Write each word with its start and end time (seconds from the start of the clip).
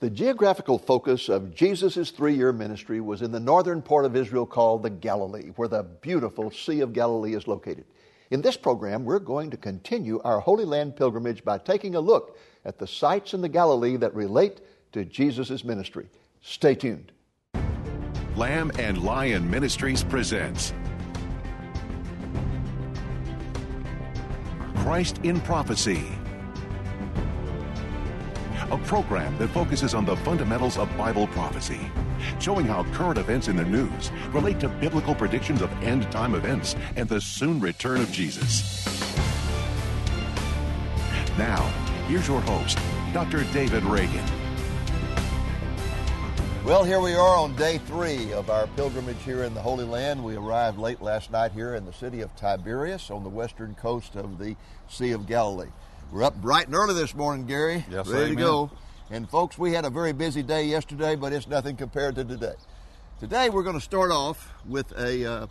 The 0.00 0.08
geographical 0.08 0.78
focus 0.78 1.28
of 1.28 1.54
Jesus' 1.54 2.10
three 2.10 2.34
year 2.34 2.54
ministry 2.54 3.02
was 3.02 3.20
in 3.20 3.32
the 3.32 3.38
northern 3.38 3.82
part 3.82 4.06
of 4.06 4.16
Israel 4.16 4.46
called 4.46 4.82
the 4.82 4.88
Galilee, 4.88 5.50
where 5.56 5.68
the 5.68 5.82
beautiful 5.82 6.50
Sea 6.50 6.80
of 6.80 6.94
Galilee 6.94 7.34
is 7.34 7.46
located. 7.46 7.84
In 8.30 8.40
this 8.40 8.56
program, 8.56 9.04
we're 9.04 9.18
going 9.18 9.50
to 9.50 9.58
continue 9.58 10.18
our 10.24 10.40
Holy 10.40 10.64
Land 10.64 10.96
pilgrimage 10.96 11.44
by 11.44 11.58
taking 11.58 11.96
a 11.96 12.00
look 12.00 12.38
at 12.64 12.78
the 12.78 12.86
sites 12.86 13.34
in 13.34 13.42
the 13.42 13.48
Galilee 13.50 13.98
that 13.98 14.14
relate 14.14 14.62
to 14.92 15.04
Jesus' 15.04 15.64
ministry. 15.64 16.08
Stay 16.40 16.74
tuned. 16.74 17.12
Lamb 18.36 18.72
and 18.78 19.02
Lion 19.02 19.50
Ministries 19.50 20.02
presents 20.02 20.72
Christ 24.76 25.18
in 25.24 25.42
Prophecy 25.42 26.06
a 28.70 28.78
program 28.78 29.36
that 29.38 29.48
focuses 29.48 29.94
on 29.94 30.04
the 30.04 30.16
fundamentals 30.18 30.78
of 30.78 30.94
Bible 30.96 31.26
prophecy, 31.28 31.80
showing 32.38 32.66
how 32.66 32.84
current 32.92 33.18
events 33.18 33.48
in 33.48 33.56
the 33.56 33.64
news 33.64 34.10
relate 34.32 34.60
to 34.60 34.68
biblical 34.68 35.14
predictions 35.14 35.62
of 35.62 35.70
end 35.82 36.10
time 36.12 36.34
events 36.34 36.76
and 36.96 37.08
the 37.08 37.20
soon 37.20 37.60
return 37.60 38.00
of 38.00 38.10
Jesus. 38.12 38.86
Now, 41.36 41.62
here's 42.06 42.28
your 42.28 42.40
host, 42.42 42.78
Dr. 43.12 43.44
David 43.52 43.82
Reagan. 43.84 44.24
Well, 46.64 46.84
here 46.84 47.00
we 47.00 47.14
are 47.14 47.36
on 47.36 47.56
day 47.56 47.78
three 47.78 48.32
of 48.32 48.50
our 48.50 48.66
pilgrimage 48.68 49.20
here 49.24 49.44
in 49.44 49.54
the 49.54 49.62
Holy 49.62 49.84
Land. 49.84 50.22
We 50.22 50.36
arrived 50.36 50.78
late 50.78 51.00
last 51.00 51.32
night 51.32 51.52
here 51.52 51.74
in 51.74 51.86
the 51.86 51.92
city 51.92 52.20
of 52.20 52.36
Tiberias 52.36 53.10
on 53.10 53.24
the 53.24 53.30
western 53.30 53.74
coast 53.74 54.14
of 54.14 54.38
the 54.38 54.54
Sea 54.88 55.12
of 55.12 55.26
Galilee. 55.26 55.70
We're 56.12 56.24
up 56.24 56.34
bright 56.42 56.66
and 56.66 56.74
early 56.74 56.94
this 56.94 57.14
morning, 57.14 57.46
Gary. 57.46 57.84
Yes, 57.88 58.08
ready 58.08 58.32
amen. 58.32 58.36
to 58.38 58.42
go. 58.42 58.70
And 59.10 59.30
folks, 59.30 59.56
we 59.56 59.74
had 59.74 59.84
a 59.84 59.90
very 59.90 60.12
busy 60.12 60.42
day 60.42 60.64
yesterday, 60.64 61.14
but 61.14 61.32
it's 61.32 61.46
nothing 61.46 61.76
compared 61.76 62.16
to 62.16 62.24
today. 62.24 62.54
Today 63.20 63.48
we're 63.48 63.62
going 63.62 63.78
to 63.78 63.80
start 63.80 64.10
off 64.10 64.52
with 64.66 64.90
a 64.98 65.24
uh, 65.24 65.46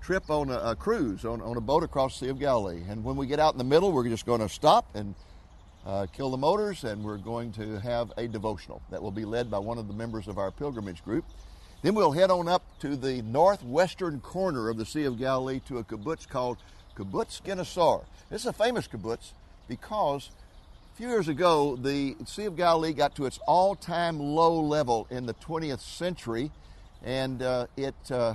trip 0.00 0.30
on 0.30 0.48
a, 0.48 0.58
a 0.58 0.76
cruise 0.76 1.24
on, 1.24 1.42
on, 1.42 1.56
a 1.56 1.60
boat 1.60 1.82
across 1.82 2.20
the 2.20 2.26
Sea 2.26 2.30
of 2.30 2.38
Galilee. 2.38 2.84
And 2.88 3.02
when 3.02 3.16
we 3.16 3.26
get 3.26 3.40
out 3.40 3.54
in 3.54 3.58
the 3.58 3.64
middle, 3.64 3.90
we're 3.90 4.08
just 4.08 4.26
going 4.26 4.40
to 4.40 4.48
stop 4.48 4.94
and 4.94 5.16
uh, 5.84 6.06
kill 6.12 6.30
the 6.30 6.36
motors, 6.36 6.84
and 6.84 7.02
we're 7.02 7.18
going 7.18 7.50
to 7.54 7.80
have 7.80 8.12
a 8.16 8.28
devotional 8.28 8.82
that 8.90 9.02
will 9.02 9.10
be 9.10 9.24
led 9.24 9.50
by 9.50 9.58
one 9.58 9.76
of 9.76 9.88
the 9.88 9.94
members 9.94 10.28
of 10.28 10.38
our 10.38 10.52
pilgrimage 10.52 11.02
group. 11.02 11.24
Then 11.82 11.96
we'll 11.96 12.12
head 12.12 12.30
on 12.30 12.46
up 12.46 12.62
to 12.78 12.94
the 12.94 13.22
northwestern 13.22 14.20
corner 14.20 14.68
of 14.68 14.76
the 14.76 14.86
Sea 14.86 15.02
of 15.02 15.18
Galilee 15.18 15.60
to 15.66 15.78
a 15.78 15.84
kibbutz 15.84 16.28
called 16.28 16.58
Kibbutz 16.96 17.42
Gennesaar. 17.42 18.04
This 18.30 18.42
is 18.42 18.46
a 18.46 18.52
famous 18.52 18.86
kibbutz 18.86 19.32
because 19.70 20.30
a 20.92 20.96
few 20.96 21.08
years 21.08 21.28
ago, 21.28 21.76
the 21.76 22.16
Sea 22.26 22.46
of 22.46 22.56
Galilee 22.56 22.92
got 22.92 23.14
to 23.14 23.24
its 23.24 23.38
all 23.46 23.74
time 23.76 24.18
low 24.18 24.60
level 24.60 25.06
in 25.10 25.24
the 25.24 25.34
20th 25.34 25.80
century, 25.80 26.50
and 27.02 27.40
uh, 27.40 27.68
it 27.76 27.94
uh, 28.10 28.34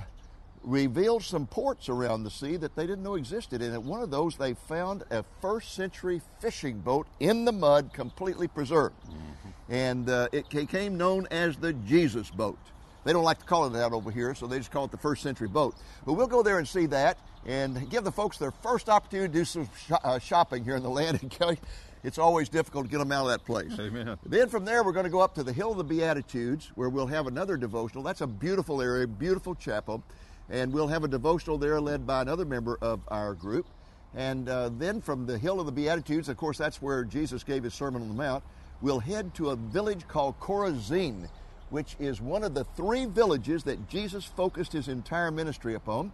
revealed 0.64 1.22
some 1.22 1.46
ports 1.46 1.90
around 1.90 2.24
the 2.24 2.30
sea 2.30 2.56
that 2.56 2.74
they 2.74 2.86
didn't 2.86 3.04
know 3.04 3.14
existed. 3.14 3.60
And 3.60 3.74
at 3.74 3.82
one 3.82 4.02
of 4.02 4.10
those, 4.10 4.36
they 4.36 4.54
found 4.54 5.04
a 5.10 5.24
first 5.40 5.74
century 5.74 6.22
fishing 6.40 6.80
boat 6.80 7.06
in 7.20 7.44
the 7.44 7.52
mud, 7.52 7.92
completely 7.92 8.48
preserved. 8.48 8.96
Mm-hmm. 9.04 9.72
And 9.72 10.08
uh, 10.08 10.28
it 10.32 10.48
became 10.48 10.96
known 10.96 11.28
as 11.30 11.56
the 11.58 11.74
Jesus 11.74 12.30
boat. 12.30 12.58
They 13.06 13.12
don't 13.12 13.22
like 13.22 13.38
to 13.38 13.44
call 13.44 13.66
it 13.66 13.70
that 13.74 13.92
over 13.92 14.10
here, 14.10 14.34
so 14.34 14.48
they 14.48 14.58
just 14.58 14.72
call 14.72 14.84
it 14.84 14.90
the 14.90 14.96
first 14.96 15.22
century 15.22 15.46
boat. 15.46 15.76
But 16.04 16.14
we'll 16.14 16.26
go 16.26 16.42
there 16.42 16.58
and 16.58 16.66
see 16.66 16.86
that 16.86 17.18
and 17.46 17.88
give 17.88 18.02
the 18.02 18.10
folks 18.10 18.36
their 18.36 18.50
first 18.50 18.88
opportunity 18.88 19.32
to 19.32 19.38
do 19.38 19.44
some 19.44 19.70
sh- 19.86 19.92
uh, 20.02 20.18
shopping 20.18 20.64
here 20.64 20.74
in 20.74 20.82
the 20.82 20.90
land. 20.90 21.20
And 21.22 21.30
Kelly, 21.30 21.60
it's 22.02 22.18
always 22.18 22.48
difficult 22.48 22.86
to 22.86 22.90
get 22.90 22.98
them 22.98 23.12
out 23.12 23.22
of 23.22 23.28
that 23.28 23.44
place. 23.44 23.78
Amen. 23.78 24.18
Then 24.26 24.48
from 24.48 24.64
there, 24.64 24.82
we're 24.82 24.90
going 24.90 25.04
to 25.04 25.10
go 25.10 25.20
up 25.20 25.36
to 25.36 25.44
the 25.44 25.52
Hill 25.52 25.70
of 25.70 25.76
the 25.76 25.84
Beatitudes, 25.84 26.72
where 26.74 26.88
we'll 26.88 27.06
have 27.06 27.28
another 27.28 27.56
devotional. 27.56 28.02
That's 28.02 28.22
a 28.22 28.26
beautiful 28.26 28.82
area, 28.82 29.06
beautiful 29.06 29.54
chapel, 29.54 30.02
and 30.50 30.72
we'll 30.72 30.88
have 30.88 31.04
a 31.04 31.08
devotional 31.08 31.58
there 31.58 31.80
led 31.80 32.08
by 32.08 32.22
another 32.22 32.44
member 32.44 32.76
of 32.82 33.02
our 33.06 33.34
group. 33.34 33.68
And 34.16 34.48
uh, 34.48 34.70
then 34.76 35.00
from 35.00 35.26
the 35.26 35.38
Hill 35.38 35.60
of 35.60 35.66
the 35.66 35.72
Beatitudes, 35.72 36.28
of 36.28 36.36
course, 36.36 36.58
that's 36.58 36.82
where 36.82 37.04
Jesus 37.04 37.44
gave 37.44 37.62
his 37.62 37.74
Sermon 37.74 38.02
on 38.02 38.08
the 38.08 38.14
Mount. 38.14 38.42
We'll 38.80 38.98
head 38.98 39.32
to 39.36 39.50
a 39.50 39.56
village 39.56 40.08
called 40.08 40.40
Chorazin, 40.40 41.28
which 41.70 41.96
is 41.98 42.20
one 42.20 42.44
of 42.44 42.54
the 42.54 42.64
three 42.64 43.06
villages 43.06 43.64
that 43.64 43.88
Jesus 43.88 44.24
focused 44.24 44.72
his 44.72 44.88
entire 44.88 45.30
ministry 45.30 45.74
upon. 45.74 46.12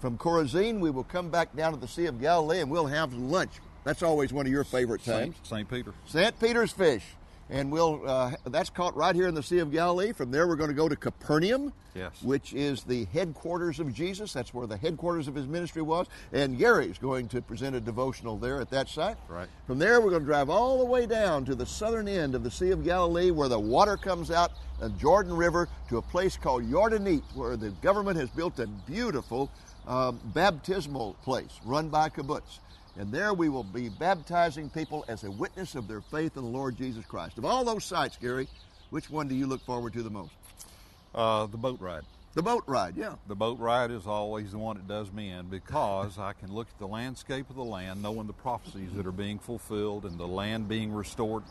From 0.00 0.16
Chorazin, 0.16 0.80
we 0.80 0.90
will 0.90 1.04
come 1.04 1.30
back 1.30 1.54
down 1.54 1.72
to 1.72 1.78
the 1.78 1.88
Sea 1.88 2.06
of 2.06 2.20
Galilee 2.20 2.60
and 2.60 2.70
we'll 2.70 2.86
have 2.86 3.12
lunch. 3.12 3.52
That's 3.84 4.02
always 4.02 4.32
one 4.32 4.46
of 4.46 4.52
your 4.52 4.64
favorite 4.64 5.04
times. 5.04 5.36
St. 5.42 5.68
Peter. 5.68 5.92
St. 6.06 6.38
Peter's 6.38 6.72
fish. 6.72 7.04
And 7.50 7.72
we'll 7.72 8.08
uh, 8.08 8.32
that's 8.46 8.70
caught 8.70 8.96
right 8.96 9.14
here 9.14 9.26
in 9.26 9.34
the 9.34 9.42
Sea 9.42 9.58
of 9.58 9.72
Galilee. 9.72 10.12
From 10.12 10.30
there, 10.30 10.46
we're 10.46 10.56
going 10.56 10.70
to 10.70 10.74
go 10.74 10.88
to 10.88 10.94
Capernaum, 10.94 11.72
yes. 11.94 12.22
which 12.22 12.52
is 12.52 12.84
the 12.84 13.06
headquarters 13.06 13.80
of 13.80 13.92
Jesus. 13.92 14.32
That's 14.32 14.54
where 14.54 14.68
the 14.68 14.76
headquarters 14.76 15.26
of 15.26 15.34
his 15.34 15.48
ministry 15.48 15.82
was. 15.82 16.06
And 16.32 16.56
Gary's 16.56 16.98
going 16.98 17.26
to 17.28 17.42
present 17.42 17.74
a 17.74 17.80
devotional 17.80 18.36
there 18.36 18.60
at 18.60 18.70
that 18.70 18.88
site. 18.88 19.16
Right. 19.28 19.48
From 19.66 19.80
there, 19.80 20.00
we're 20.00 20.10
going 20.10 20.22
to 20.22 20.26
drive 20.26 20.48
all 20.48 20.78
the 20.78 20.84
way 20.84 21.06
down 21.06 21.44
to 21.46 21.56
the 21.56 21.66
southern 21.66 22.06
end 22.06 22.36
of 22.36 22.44
the 22.44 22.50
Sea 22.50 22.70
of 22.70 22.84
Galilee, 22.84 23.32
where 23.32 23.48
the 23.48 23.58
water 23.58 23.96
comes 23.96 24.30
out 24.30 24.52
the 24.78 24.88
Jordan 24.90 25.36
River 25.36 25.68
to 25.88 25.98
a 25.98 26.02
place 26.02 26.36
called 26.36 26.64
Yardenit, 26.64 27.22
where 27.34 27.56
the 27.56 27.70
government 27.82 28.18
has 28.18 28.30
built 28.30 28.58
a 28.60 28.66
beautiful 28.66 29.50
um, 29.86 30.20
baptismal 30.26 31.14
place 31.22 31.60
run 31.64 31.88
by 31.88 32.08
kibbutz. 32.08 32.60
And 33.00 33.10
there 33.10 33.32
we 33.32 33.48
will 33.48 33.64
be 33.64 33.88
baptizing 33.88 34.68
people 34.68 35.06
as 35.08 35.24
a 35.24 35.30
witness 35.30 35.74
of 35.74 35.88
their 35.88 36.02
faith 36.02 36.36
in 36.36 36.42
the 36.42 36.50
Lord 36.50 36.76
Jesus 36.76 37.06
Christ. 37.06 37.38
Of 37.38 37.46
all 37.46 37.64
those 37.64 37.82
sites, 37.82 38.18
Gary, 38.20 38.46
which 38.90 39.08
one 39.08 39.26
do 39.26 39.34
you 39.34 39.46
look 39.46 39.64
forward 39.64 39.94
to 39.94 40.02
the 40.02 40.10
most? 40.10 40.32
Uh, 41.14 41.46
the 41.46 41.56
boat 41.56 41.80
ride. 41.80 42.02
The 42.34 42.42
boat 42.42 42.62
ride, 42.66 42.98
yeah. 42.98 43.14
The 43.26 43.34
boat 43.34 43.58
ride 43.58 43.90
is 43.90 44.06
always 44.06 44.52
the 44.52 44.58
one 44.58 44.76
that 44.76 44.86
does 44.86 45.10
me 45.12 45.30
in 45.30 45.46
because 45.46 46.18
I 46.18 46.34
can 46.34 46.52
look 46.52 46.68
at 46.68 46.78
the 46.78 46.86
landscape 46.86 47.48
of 47.48 47.56
the 47.56 47.64
land, 47.64 48.02
knowing 48.02 48.26
the 48.26 48.34
prophecies 48.34 48.90
that 48.92 49.06
are 49.06 49.12
being 49.12 49.38
fulfilled 49.38 50.04
and 50.04 50.18
the 50.18 50.28
land 50.28 50.68
being 50.68 50.92
restored. 50.92 51.44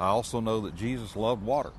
I 0.00 0.06
also 0.06 0.40
know 0.40 0.62
that 0.62 0.74
Jesus 0.74 1.16
loved 1.16 1.42
water. 1.42 1.72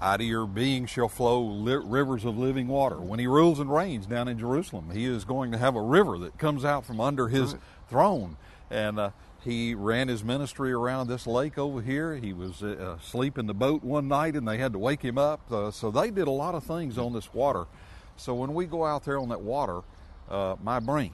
Out 0.00 0.20
of 0.20 0.26
your 0.26 0.46
being 0.46 0.86
shall 0.86 1.08
flow 1.08 1.42
li- 1.42 1.82
rivers 1.84 2.24
of 2.24 2.38
living 2.38 2.68
water. 2.68 3.00
When 3.00 3.18
he 3.18 3.26
rules 3.26 3.58
and 3.58 3.74
reigns 3.74 4.06
down 4.06 4.28
in 4.28 4.38
Jerusalem, 4.38 4.90
he 4.92 5.04
is 5.04 5.24
going 5.24 5.50
to 5.50 5.58
have 5.58 5.74
a 5.74 5.82
river 5.82 6.16
that 6.18 6.38
comes 6.38 6.64
out 6.64 6.86
from 6.86 7.00
under 7.00 7.26
his 7.26 7.54
right. 7.54 7.62
throne. 7.88 8.36
And 8.72 8.98
uh, 8.98 9.10
he 9.44 9.74
ran 9.74 10.08
his 10.08 10.24
ministry 10.24 10.72
around 10.72 11.08
this 11.08 11.26
lake 11.26 11.58
over 11.58 11.82
here. 11.82 12.16
He 12.16 12.32
was 12.32 12.62
uh, 12.62 12.96
asleep 13.00 13.36
in 13.38 13.46
the 13.46 13.54
boat 13.54 13.84
one 13.84 14.08
night 14.08 14.34
and 14.34 14.48
they 14.48 14.58
had 14.58 14.72
to 14.72 14.78
wake 14.78 15.02
him 15.02 15.18
up. 15.18 15.40
Uh, 15.52 15.70
so 15.70 15.90
they 15.90 16.10
did 16.10 16.26
a 16.26 16.32
lot 16.32 16.54
of 16.54 16.64
things 16.64 16.96
on 16.96 17.12
this 17.12 17.32
water. 17.34 17.66
So 18.16 18.34
when 18.34 18.54
we 18.54 18.66
go 18.66 18.84
out 18.84 19.04
there 19.04 19.18
on 19.18 19.28
that 19.28 19.42
water, 19.42 19.82
uh, 20.30 20.56
my 20.62 20.80
brain 20.80 21.12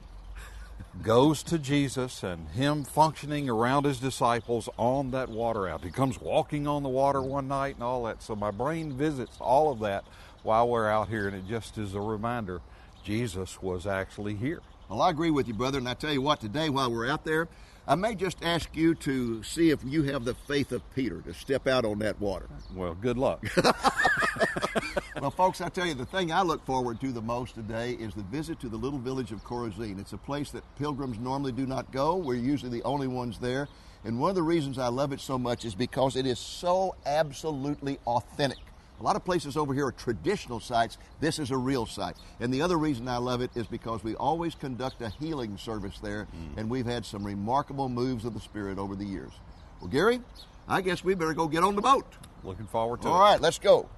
goes 1.03 1.43
to 1.43 1.57
Jesus 1.57 2.23
and 2.23 2.47
him 2.49 2.83
functioning 2.83 3.49
around 3.49 3.85
his 3.85 3.99
disciples 3.99 4.69
on 4.77 5.11
that 5.11 5.29
water 5.29 5.67
out. 5.67 5.83
He 5.83 5.91
comes 5.91 6.19
walking 6.19 6.67
on 6.67 6.83
the 6.83 6.89
water 6.89 7.21
one 7.21 7.47
night 7.47 7.75
and 7.75 7.83
all 7.83 8.03
that. 8.03 8.21
So 8.21 8.35
my 8.35 8.51
brain 8.51 8.93
visits 8.93 9.37
all 9.39 9.71
of 9.71 9.79
that 9.79 10.03
while 10.43 10.67
we're 10.67 10.89
out 10.89 11.09
here, 11.09 11.27
and 11.27 11.35
it 11.35 11.47
just 11.47 11.77
is 11.77 11.93
a 11.95 12.01
reminder 12.01 12.61
Jesus 13.03 13.61
was 13.61 13.85
actually 13.85 14.35
here. 14.35 14.61
Well, 14.89 15.03
I 15.03 15.11
agree 15.11 15.29
with 15.29 15.47
you, 15.47 15.53
brother. 15.53 15.77
And 15.77 15.87
I 15.87 15.93
tell 15.93 16.11
you 16.11 16.21
what, 16.21 16.41
today 16.41 16.67
while 16.67 16.91
we're 16.91 17.07
out 17.07 17.23
there, 17.23 17.47
I 17.87 17.93
may 17.93 18.15
just 18.15 18.43
ask 18.43 18.75
you 18.75 18.95
to 18.95 19.43
see 19.43 19.69
if 19.69 19.83
you 19.85 20.03
have 20.03 20.25
the 20.25 20.33
faith 20.33 20.71
of 20.71 20.81
Peter 20.95 21.21
to 21.21 21.33
step 21.33 21.67
out 21.67 21.85
on 21.85 21.99
that 21.99 22.19
water. 22.19 22.47
Well, 22.75 22.95
good 22.95 23.17
luck. 23.17 23.45
well, 25.21 25.29
folks, 25.29 25.61
I 25.61 25.69
tell 25.69 25.85
you, 25.85 25.93
the 25.93 26.07
thing 26.07 26.31
I 26.31 26.41
look 26.41 26.65
forward 26.65 26.99
to 27.01 27.11
the 27.11 27.21
most 27.21 27.53
today 27.53 27.91
is 27.91 28.15
the 28.15 28.23
visit 28.23 28.59
to 28.61 28.69
the 28.69 28.77
little 28.77 28.97
village 28.97 29.31
of 29.31 29.43
Chorazin. 29.43 29.99
It's 29.99 30.13
a 30.13 30.17
place 30.17 30.49
that 30.51 30.63
pilgrims 30.75 31.19
normally 31.19 31.51
do 31.51 31.67
not 31.67 31.91
go. 31.91 32.15
We're 32.15 32.35
usually 32.35 32.71
the 32.71 32.83
only 32.83 33.07
ones 33.07 33.37
there. 33.37 33.67
And 34.03 34.19
one 34.19 34.29
of 34.29 34.35
the 34.35 34.43
reasons 34.43 34.79
I 34.79 34.87
love 34.87 35.11
it 35.13 35.19
so 35.19 35.37
much 35.37 35.65
is 35.65 35.75
because 35.75 36.15
it 36.15 36.25
is 36.25 36.39
so 36.39 36.95
absolutely 37.05 37.99
authentic. 38.07 38.68
A 38.99 39.03
lot 39.03 39.15
of 39.15 39.23
places 39.23 39.55
over 39.55 39.73
here 39.73 39.87
are 39.87 39.91
traditional 39.93 40.59
sites. 40.59 40.97
This 41.21 41.39
is 41.39 41.51
a 41.51 41.57
real 41.57 41.85
site. 41.85 42.17
And 42.39 42.53
the 42.53 42.61
other 42.61 42.77
reason 42.77 43.07
I 43.07 43.17
love 43.17 43.41
it 43.41 43.51
is 43.55 43.65
because 43.65 44.03
we 44.03 44.15
always 44.15 44.55
conduct 44.55 45.01
a 45.01 45.09
healing 45.09 45.57
service 45.57 45.99
there, 45.99 46.27
mm. 46.35 46.57
and 46.57 46.69
we've 46.69 46.85
had 46.85 47.05
some 47.05 47.25
remarkable 47.25 47.87
moves 47.87 48.25
of 48.25 48.33
the 48.33 48.41
Spirit 48.41 48.77
over 48.77 48.95
the 48.95 49.05
years. 49.05 49.31
Well, 49.79 49.89
Gary, 49.89 50.21
I 50.67 50.81
guess 50.81 51.03
we 51.03 51.15
better 51.15 51.33
go 51.33 51.47
get 51.47 51.63
on 51.63 51.75
the 51.75 51.81
boat. 51.81 52.05
Looking 52.43 52.67
forward 52.67 53.01
to 53.03 53.07
All 53.07 53.13
it. 53.13 53.17
All 53.17 53.23
right, 53.23 53.41
let's 53.41 53.59
go. 53.59 53.89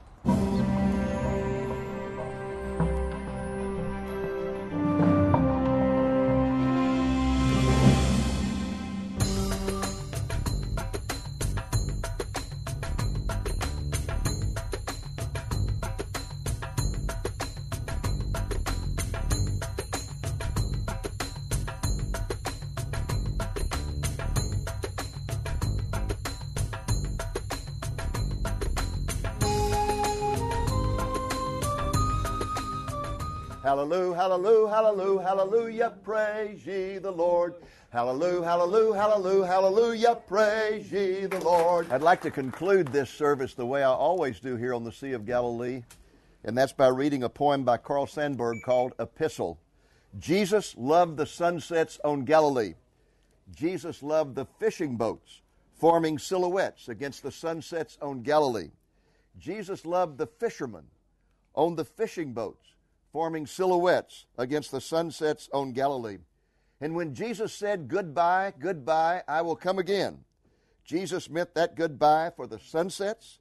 Hallelujah, 35.32 35.94
praise 36.04 36.66
ye 36.66 36.98
the 36.98 37.10
Lord. 37.10 37.56
Hallelujah, 37.90 38.44
hallelujah, 38.44 39.00
hallelujah, 39.00 39.46
hallelujah, 39.46 40.16
praise 40.28 40.92
ye 40.92 41.26
the 41.26 41.40
Lord. 41.40 41.90
I'd 41.90 42.02
like 42.02 42.20
to 42.24 42.32
conclude 42.32 42.90
this 42.90 43.10
service 43.10 43.54
the 43.54 43.66
way 43.66 43.82
I 43.82 43.92
always 43.92 44.42
do 44.42 44.58
here 44.58 44.74
on 44.74 44.84
the 44.84 44.92
Sea 44.92 45.14
of 45.14 45.26
Galilee, 45.26 45.84
and 46.44 46.58
that's 46.58 46.74
by 46.74 46.90
reading 46.90 47.24
a 47.24 47.30
poem 47.30 47.64
by 47.64 47.78
Carl 47.78 48.08
Sandburg 48.08 48.62
called 48.66 48.92
Epistle. 49.00 49.58
Jesus 50.20 50.76
loved 50.76 51.16
the 51.16 51.26
sunsets 51.26 51.98
on 52.04 52.26
Galilee. 52.26 52.74
Jesus 53.56 54.04
loved 54.04 54.36
the 54.36 54.48
fishing 54.60 54.98
boats 54.98 55.44
forming 55.76 56.20
silhouettes 56.20 56.90
against 56.90 57.24
the 57.24 57.32
sunsets 57.32 57.98
on 58.02 58.22
Galilee. 58.22 58.72
Jesus 59.40 59.86
loved 59.86 60.18
the 60.18 60.28
fishermen 60.28 60.88
on 61.56 61.78
the 61.78 61.86
fishing 61.86 62.34
boats 62.34 62.71
forming 63.12 63.46
silhouettes 63.46 64.26
against 64.38 64.72
the 64.72 64.82
sunsets 64.82 65.50
on 65.54 65.74
Galilee. 65.74 66.20
And 66.80 66.96
when 66.96 67.14
Jesus 67.14 67.54
said, 67.54 67.88
Goodbye, 67.88 68.54
goodbye, 68.60 69.24
I 69.28 69.42
will 69.42 69.56
come 69.56 69.80
again, 69.80 70.20
Jesus 70.84 71.30
meant 71.30 71.54
that 71.56 71.76
goodbye 71.76 72.32
for 72.36 72.48
the 72.48 72.60
sunsets, 72.60 73.40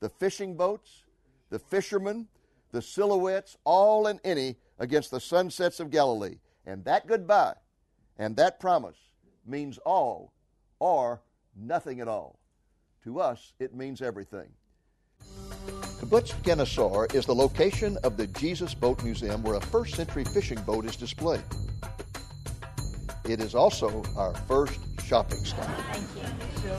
the 0.00 0.08
fishing 0.08 0.56
boats, 0.56 1.04
the 1.50 1.58
fishermen, 1.58 2.28
the 2.72 2.82
silhouettes, 2.82 3.56
all 3.64 4.06
and 4.06 4.20
any 4.24 4.56
against 4.78 5.10
the 5.10 5.20
sunsets 5.20 5.80
of 5.80 5.90
Galilee. 5.90 6.38
And 6.66 6.84
that 6.84 7.06
goodbye 7.06 7.54
and 8.18 8.36
that 8.36 8.60
promise 8.60 8.98
means 9.46 9.78
all 9.78 10.32
or 10.80 11.22
nothing 11.56 12.00
at 12.00 12.08
all. 12.08 12.38
To 13.04 13.20
us, 13.20 13.54
it 13.58 13.74
means 13.74 14.02
everything. 14.02 14.48
Kibbutz 16.08 16.32
Ginosar 16.42 17.14
is 17.14 17.26
the 17.26 17.34
location 17.34 17.98
of 18.02 18.16
the 18.16 18.26
Jesus 18.28 18.72
Boat 18.72 19.04
Museum 19.04 19.42
where 19.42 19.56
a 19.56 19.60
first 19.60 19.94
century 19.94 20.24
fishing 20.24 20.58
boat 20.62 20.86
is 20.86 20.96
displayed. 20.96 21.42
It 23.28 23.40
is 23.40 23.54
also 23.54 24.02
our 24.16 24.32
first 24.32 24.80
shopping 25.04 25.44
stop. 25.44 25.66
Thank 25.66 26.08
you. 26.64 26.72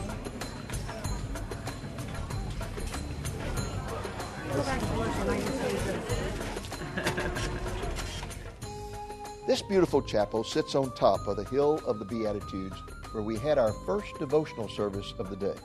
This 9.45 9.61
beautiful 9.63 10.01
chapel 10.03 10.43
sits 10.43 10.75
on 10.75 10.93
top 10.95 11.27
of 11.27 11.35
the 11.35 11.43
Hill 11.45 11.81
of 11.87 11.97
the 11.97 12.05
Beatitudes 12.05 12.75
where 13.11 13.23
we 13.23 13.35
had 13.37 13.57
our 13.57 13.73
first 13.85 14.13
devotional 14.19 14.69
service 14.69 15.13
of 15.17 15.31
the 15.31 15.35
day. 15.35 15.55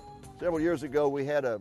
Several 0.40 0.58
years 0.58 0.82
ago, 0.84 1.06
we 1.06 1.26
had 1.26 1.44
a 1.44 1.60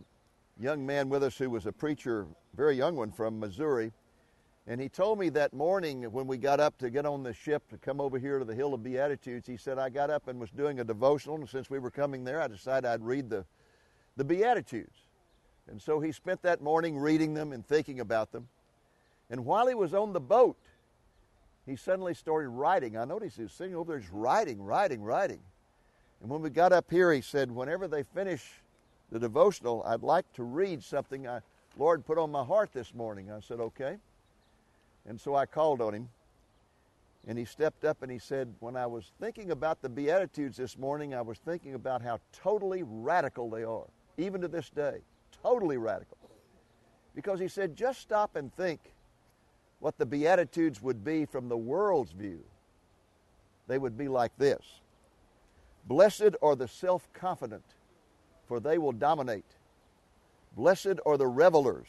young 0.58 0.84
man 0.86 1.08
with 1.08 1.22
us 1.22 1.36
who 1.36 1.50
was 1.50 1.66
a 1.66 1.72
preacher, 1.72 2.26
very 2.56 2.76
young 2.76 2.96
one 2.96 3.10
from 3.10 3.40
Missouri. 3.40 3.92
And 4.66 4.80
he 4.80 4.88
told 4.88 5.18
me 5.18 5.28
that 5.30 5.52
morning 5.52 6.04
when 6.04 6.26
we 6.26 6.38
got 6.38 6.58
up 6.58 6.78
to 6.78 6.88
get 6.88 7.04
on 7.04 7.22
the 7.22 7.34
ship 7.34 7.68
to 7.68 7.76
come 7.76 8.00
over 8.00 8.18
here 8.18 8.38
to 8.38 8.44
the 8.44 8.54
Hill 8.54 8.72
of 8.72 8.82
Beatitudes, 8.82 9.46
he 9.46 9.56
said, 9.56 9.78
I 9.78 9.90
got 9.90 10.10
up 10.10 10.28
and 10.28 10.40
was 10.40 10.50
doing 10.50 10.80
a 10.80 10.84
devotional, 10.84 11.36
and 11.36 11.48
since 11.48 11.68
we 11.68 11.78
were 11.78 11.90
coming 11.90 12.24
there, 12.24 12.40
I 12.40 12.48
decided 12.48 12.88
I'd 12.88 13.02
read 13.02 13.28
the, 13.28 13.44
the 14.16 14.24
Beatitudes. 14.24 14.96
And 15.68 15.80
so 15.80 16.00
he 16.00 16.12
spent 16.12 16.40
that 16.42 16.62
morning 16.62 16.96
reading 16.96 17.34
them 17.34 17.52
and 17.52 17.66
thinking 17.66 18.00
about 18.00 18.32
them. 18.32 18.48
And 19.28 19.44
while 19.44 19.66
he 19.66 19.74
was 19.74 19.92
on 19.92 20.12
the 20.12 20.20
boat, 20.20 20.56
he 21.66 21.76
suddenly 21.76 22.14
started 22.14 22.48
writing. 22.48 22.96
I 22.96 23.04
noticed 23.04 23.36
he 23.36 23.42
was 23.42 23.52
sitting 23.52 23.74
over 23.74 23.92
there 23.92 24.00
just 24.00 24.12
writing, 24.12 24.62
writing, 24.62 25.02
writing. 25.02 25.40
And 26.20 26.30
when 26.30 26.42
we 26.42 26.50
got 26.50 26.72
up 26.72 26.90
here, 26.90 27.12
he 27.12 27.20
said, 27.20 27.50
whenever 27.50 27.88
they 27.88 28.02
finish 28.02 28.50
the 29.10 29.18
devotional, 29.18 29.82
I'd 29.86 30.02
like 30.02 30.30
to 30.34 30.42
read 30.42 30.82
something 30.82 31.26
I, 31.26 31.40
Lord 31.78 32.04
put 32.04 32.18
on 32.18 32.30
my 32.30 32.44
heart 32.44 32.70
this 32.72 32.94
morning. 32.94 33.30
I 33.30 33.40
said, 33.40 33.60
okay. 33.60 33.96
And 35.06 35.20
so 35.20 35.34
I 35.34 35.46
called 35.46 35.80
on 35.80 35.94
him. 35.94 36.08
And 37.26 37.38
he 37.38 37.44
stepped 37.44 37.84
up 37.84 38.02
and 38.02 38.12
he 38.12 38.18
said, 38.18 38.52
When 38.60 38.76
I 38.76 38.86
was 38.86 39.12
thinking 39.18 39.50
about 39.50 39.80
the 39.80 39.88
Beatitudes 39.88 40.58
this 40.58 40.76
morning, 40.76 41.14
I 41.14 41.22
was 41.22 41.38
thinking 41.38 41.74
about 41.74 42.02
how 42.02 42.20
totally 42.32 42.82
radical 42.82 43.48
they 43.48 43.64
are, 43.64 43.86
even 44.18 44.42
to 44.42 44.48
this 44.48 44.68
day. 44.68 44.98
Totally 45.42 45.78
radical. 45.78 46.18
Because 47.14 47.40
he 47.40 47.48
said, 47.48 47.76
Just 47.76 48.00
stop 48.00 48.36
and 48.36 48.52
think 48.54 48.80
what 49.80 49.96
the 49.96 50.06
Beatitudes 50.06 50.82
would 50.82 51.02
be 51.02 51.24
from 51.24 51.48
the 51.48 51.56
world's 51.56 52.12
view. 52.12 52.40
They 53.68 53.78
would 53.78 53.96
be 53.96 54.08
like 54.08 54.36
this 54.36 54.80
Blessed 55.86 56.36
are 56.42 56.56
the 56.56 56.68
self 56.68 57.10
confident, 57.12 57.64
for 58.46 58.60
they 58.60 58.78
will 58.78 58.92
dominate. 58.92 59.44
Blessed 60.56 61.00
are 61.04 61.16
the 61.16 61.26
revelers, 61.26 61.88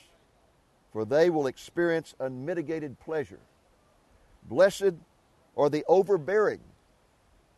for 0.91 1.05
they 1.05 1.29
will 1.29 1.47
experience 1.47 2.15
unmitigated 2.19 2.99
pleasure. 2.99 3.39
Blessed 4.43 4.93
are 5.57 5.69
the 5.69 5.83
overbearing, 5.87 6.61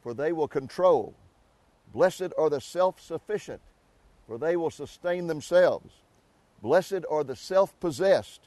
for 0.02 0.14
they 0.14 0.32
will 0.32 0.48
control. 0.48 1.16
Blessed 1.94 2.34
are 2.38 2.50
the 2.50 2.62
self 2.62 3.00
sufficient, 3.00 3.62
for 4.26 4.38
they 4.38 4.56
will 4.56 4.70
sustain 4.70 5.28
themselves. 5.28 5.94
Blessed 6.62 7.06
are 7.10 7.24
the 7.24 7.36
self 7.36 7.80
possessed, 7.80 8.42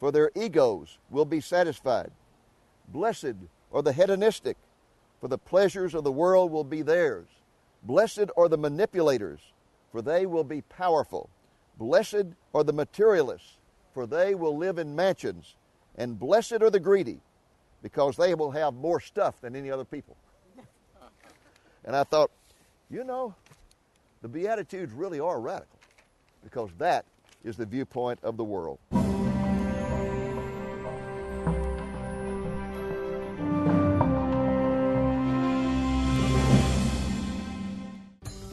for 0.00 0.10
their 0.10 0.30
egos 0.34 0.98
will 1.10 1.24
be 1.24 1.40
satisfied. 1.40 2.10
Blessed 2.88 3.34
are 3.72 3.82
the 3.82 3.92
hedonistic, 3.92 4.56
for 5.20 5.28
the 5.28 5.38
pleasures 5.38 5.94
of 5.94 6.04
the 6.04 6.12
world 6.12 6.50
will 6.50 6.64
be 6.64 6.82
theirs. 6.82 7.28
Blessed 7.84 8.30
are 8.36 8.48
the 8.48 8.58
manipulators, 8.58 9.51
for 9.92 10.00
they 10.02 10.24
will 10.26 10.42
be 10.42 10.62
powerful. 10.62 11.28
Blessed 11.78 12.24
are 12.54 12.64
the 12.64 12.72
materialists, 12.72 13.58
for 13.92 14.06
they 14.06 14.34
will 14.34 14.56
live 14.56 14.78
in 14.78 14.96
mansions. 14.96 15.54
And 15.96 16.18
blessed 16.18 16.62
are 16.62 16.70
the 16.70 16.80
greedy, 16.80 17.20
because 17.82 18.16
they 18.16 18.34
will 18.34 18.50
have 18.50 18.72
more 18.72 18.98
stuff 18.98 19.40
than 19.42 19.54
any 19.54 19.70
other 19.70 19.84
people. 19.84 20.16
And 21.84 21.96
I 21.96 22.04
thought, 22.04 22.30
you 22.90 23.02
know, 23.02 23.34
the 24.22 24.28
Beatitudes 24.28 24.92
really 24.92 25.18
are 25.18 25.40
radical, 25.40 25.78
because 26.44 26.70
that 26.78 27.04
is 27.44 27.56
the 27.56 27.66
viewpoint 27.66 28.20
of 28.22 28.36
the 28.36 28.44
world. 28.44 28.78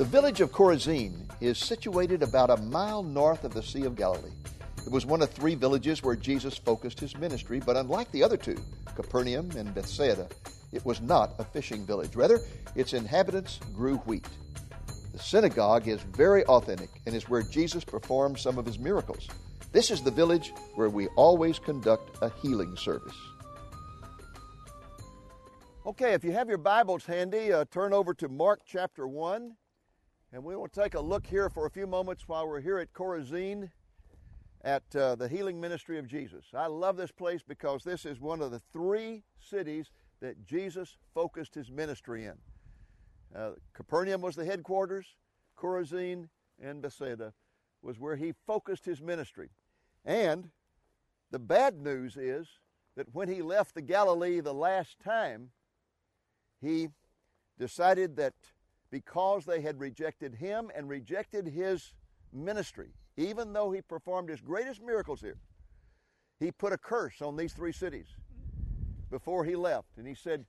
Village 0.09 0.41
of 0.41 0.51
Chorazin 0.51 1.29
is 1.39 1.59
situated 1.59 2.23
about 2.23 2.49
a 2.49 2.57
mile 2.57 3.03
north 3.03 3.43
of 3.43 3.53
the 3.53 3.61
Sea 3.61 3.83
of 3.83 3.95
Galilee. 3.95 4.33
It 4.83 4.91
was 4.91 5.05
one 5.05 5.21
of 5.21 5.29
three 5.29 5.53
villages 5.53 6.01
where 6.01 6.15
Jesus 6.15 6.57
focused 6.57 6.99
his 6.99 7.15
ministry, 7.15 7.59
but 7.59 7.77
unlike 7.77 8.11
the 8.11 8.23
other 8.23 8.35
two, 8.35 8.57
Capernaum 8.95 9.51
and 9.51 9.71
Bethsaida, 9.75 10.27
it 10.71 10.83
was 10.83 10.99
not 10.99 11.35
a 11.37 11.43
fishing 11.43 11.85
village. 11.85 12.15
Rather, 12.15 12.39
its 12.73 12.93
inhabitants 12.93 13.59
grew 13.75 13.97
wheat. 13.97 14.27
The 15.13 15.19
synagogue 15.19 15.87
is 15.87 16.01
very 16.01 16.43
authentic 16.45 16.89
and 17.05 17.15
is 17.15 17.29
where 17.29 17.43
Jesus 17.43 17.83
performed 17.83 18.39
some 18.39 18.57
of 18.57 18.65
his 18.65 18.79
miracles. 18.79 19.27
This 19.73 19.91
is 19.91 20.01
the 20.01 20.09
village 20.09 20.53
where 20.73 20.89
we 20.89 21.05
always 21.09 21.59
conduct 21.59 22.17
a 22.23 22.31
healing 22.41 22.75
service. 22.77 23.17
Okay, 25.85 26.13
if 26.13 26.23
you 26.23 26.31
have 26.31 26.49
your 26.49 26.57
Bibles 26.57 27.05
handy, 27.05 27.53
uh, 27.53 27.65
turn 27.69 27.93
over 27.93 28.15
to 28.15 28.27
Mark 28.27 28.61
chapter 28.65 29.07
1. 29.07 29.55
And 30.31 30.43
we 30.43 30.55
will 30.55 30.67
take 30.67 30.93
a 30.93 30.99
look 30.99 31.25
here 31.25 31.49
for 31.49 31.65
a 31.65 31.71
few 31.71 31.87
moments 31.87 32.27
while 32.27 32.47
we're 32.47 32.61
here 32.61 32.77
at 32.77 32.93
Chorazin 32.93 33.71
at 34.63 34.83
uh, 34.95 35.15
the 35.15 35.27
Healing 35.27 35.59
Ministry 35.59 35.97
of 35.97 36.07
Jesus. 36.07 36.45
I 36.53 36.67
love 36.67 36.97
this 36.97 37.11
place 37.11 37.41
because 37.41 37.83
this 37.83 38.05
is 38.05 38.19
one 38.19 38.41
of 38.41 38.51
the 38.51 38.59
three 38.71 39.23
cities 39.39 39.89
that 40.19 40.45
Jesus 40.45 40.97
focused 41.15 41.55
his 41.55 41.71
ministry 41.71 42.25
in. 42.25 42.35
Uh, 43.35 43.51
Capernaum 43.73 44.21
was 44.21 44.35
the 44.35 44.45
headquarters, 44.45 45.05
Chorazin 45.57 46.29
and 46.61 46.81
Bethsaida 46.81 47.33
was 47.81 47.99
where 47.99 48.15
he 48.15 48.33
focused 48.45 48.85
his 48.85 49.01
ministry. 49.01 49.49
And 50.05 50.49
the 51.31 51.39
bad 51.39 51.81
news 51.81 52.17
is 52.17 52.47
that 52.95 53.13
when 53.13 53.29
he 53.29 53.41
left 53.41 53.75
the 53.75 53.81
Galilee 53.81 54.41
the 54.41 54.53
last 54.53 54.99
time, 54.99 55.51
he 56.61 56.89
decided 57.57 58.15
that 58.17 58.33
because 58.91 59.45
they 59.45 59.61
had 59.61 59.79
rejected 59.79 60.35
him 60.35 60.71
and 60.75 60.89
rejected 60.89 61.47
his 61.47 61.93
ministry, 62.33 62.89
even 63.17 63.53
though 63.53 63.71
he 63.71 63.81
performed 63.81 64.29
his 64.29 64.41
greatest 64.41 64.81
miracles 64.81 65.21
here, 65.21 65.37
he 66.39 66.51
put 66.51 66.73
a 66.73 66.77
curse 66.77 67.21
on 67.21 67.35
these 67.35 67.53
three 67.53 67.71
cities 67.71 68.07
before 69.09 69.43
he 69.43 69.55
left. 69.55 69.97
And 69.97 70.07
he 70.07 70.15
said, 70.15 70.45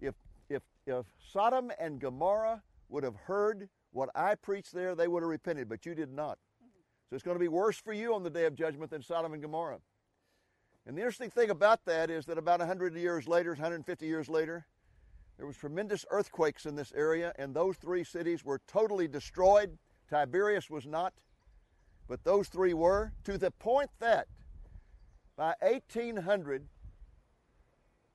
if, 0.00 0.14
if, 0.48 0.62
if 0.86 1.06
Sodom 1.32 1.70
and 1.78 2.00
Gomorrah 2.00 2.62
would 2.88 3.04
have 3.04 3.16
heard 3.16 3.68
what 3.92 4.08
I 4.14 4.34
preached 4.34 4.72
there, 4.72 4.94
they 4.94 5.08
would 5.08 5.22
have 5.22 5.30
repented, 5.30 5.68
but 5.68 5.86
you 5.86 5.94
did 5.94 6.12
not. 6.12 6.38
So 7.08 7.16
it's 7.16 7.24
going 7.24 7.36
to 7.36 7.40
be 7.40 7.48
worse 7.48 7.76
for 7.76 7.92
you 7.92 8.14
on 8.14 8.22
the 8.22 8.30
day 8.30 8.44
of 8.46 8.54
judgment 8.54 8.90
than 8.90 9.02
Sodom 9.02 9.32
and 9.32 9.42
Gomorrah. 9.42 9.78
And 10.86 10.96
the 10.96 11.02
interesting 11.02 11.30
thing 11.30 11.50
about 11.50 11.84
that 11.84 12.10
is 12.10 12.26
that 12.26 12.38
about 12.38 12.60
100 12.60 12.96
years 12.96 13.28
later, 13.28 13.50
150 13.50 14.06
years 14.06 14.28
later, 14.28 14.66
there 15.40 15.46
was 15.46 15.56
tremendous 15.56 16.04
earthquakes 16.10 16.66
in 16.66 16.76
this 16.76 16.92
area, 16.94 17.32
and 17.38 17.54
those 17.54 17.78
three 17.78 18.04
cities 18.04 18.44
were 18.44 18.60
totally 18.66 19.08
destroyed. 19.08 19.78
Tiberias 20.10 20.68
was 20.68 20.86
not, 20.86 21.14
but 22.06 22.22
those 22.24 22.48
three 22.48 22.74
were, 22.74 23.14
to 23.24 23.38
the 23.38 23.50
point 23.50 23.88
that 24.00 24.26
by 25.38 25.54
1800, 25.62 26.66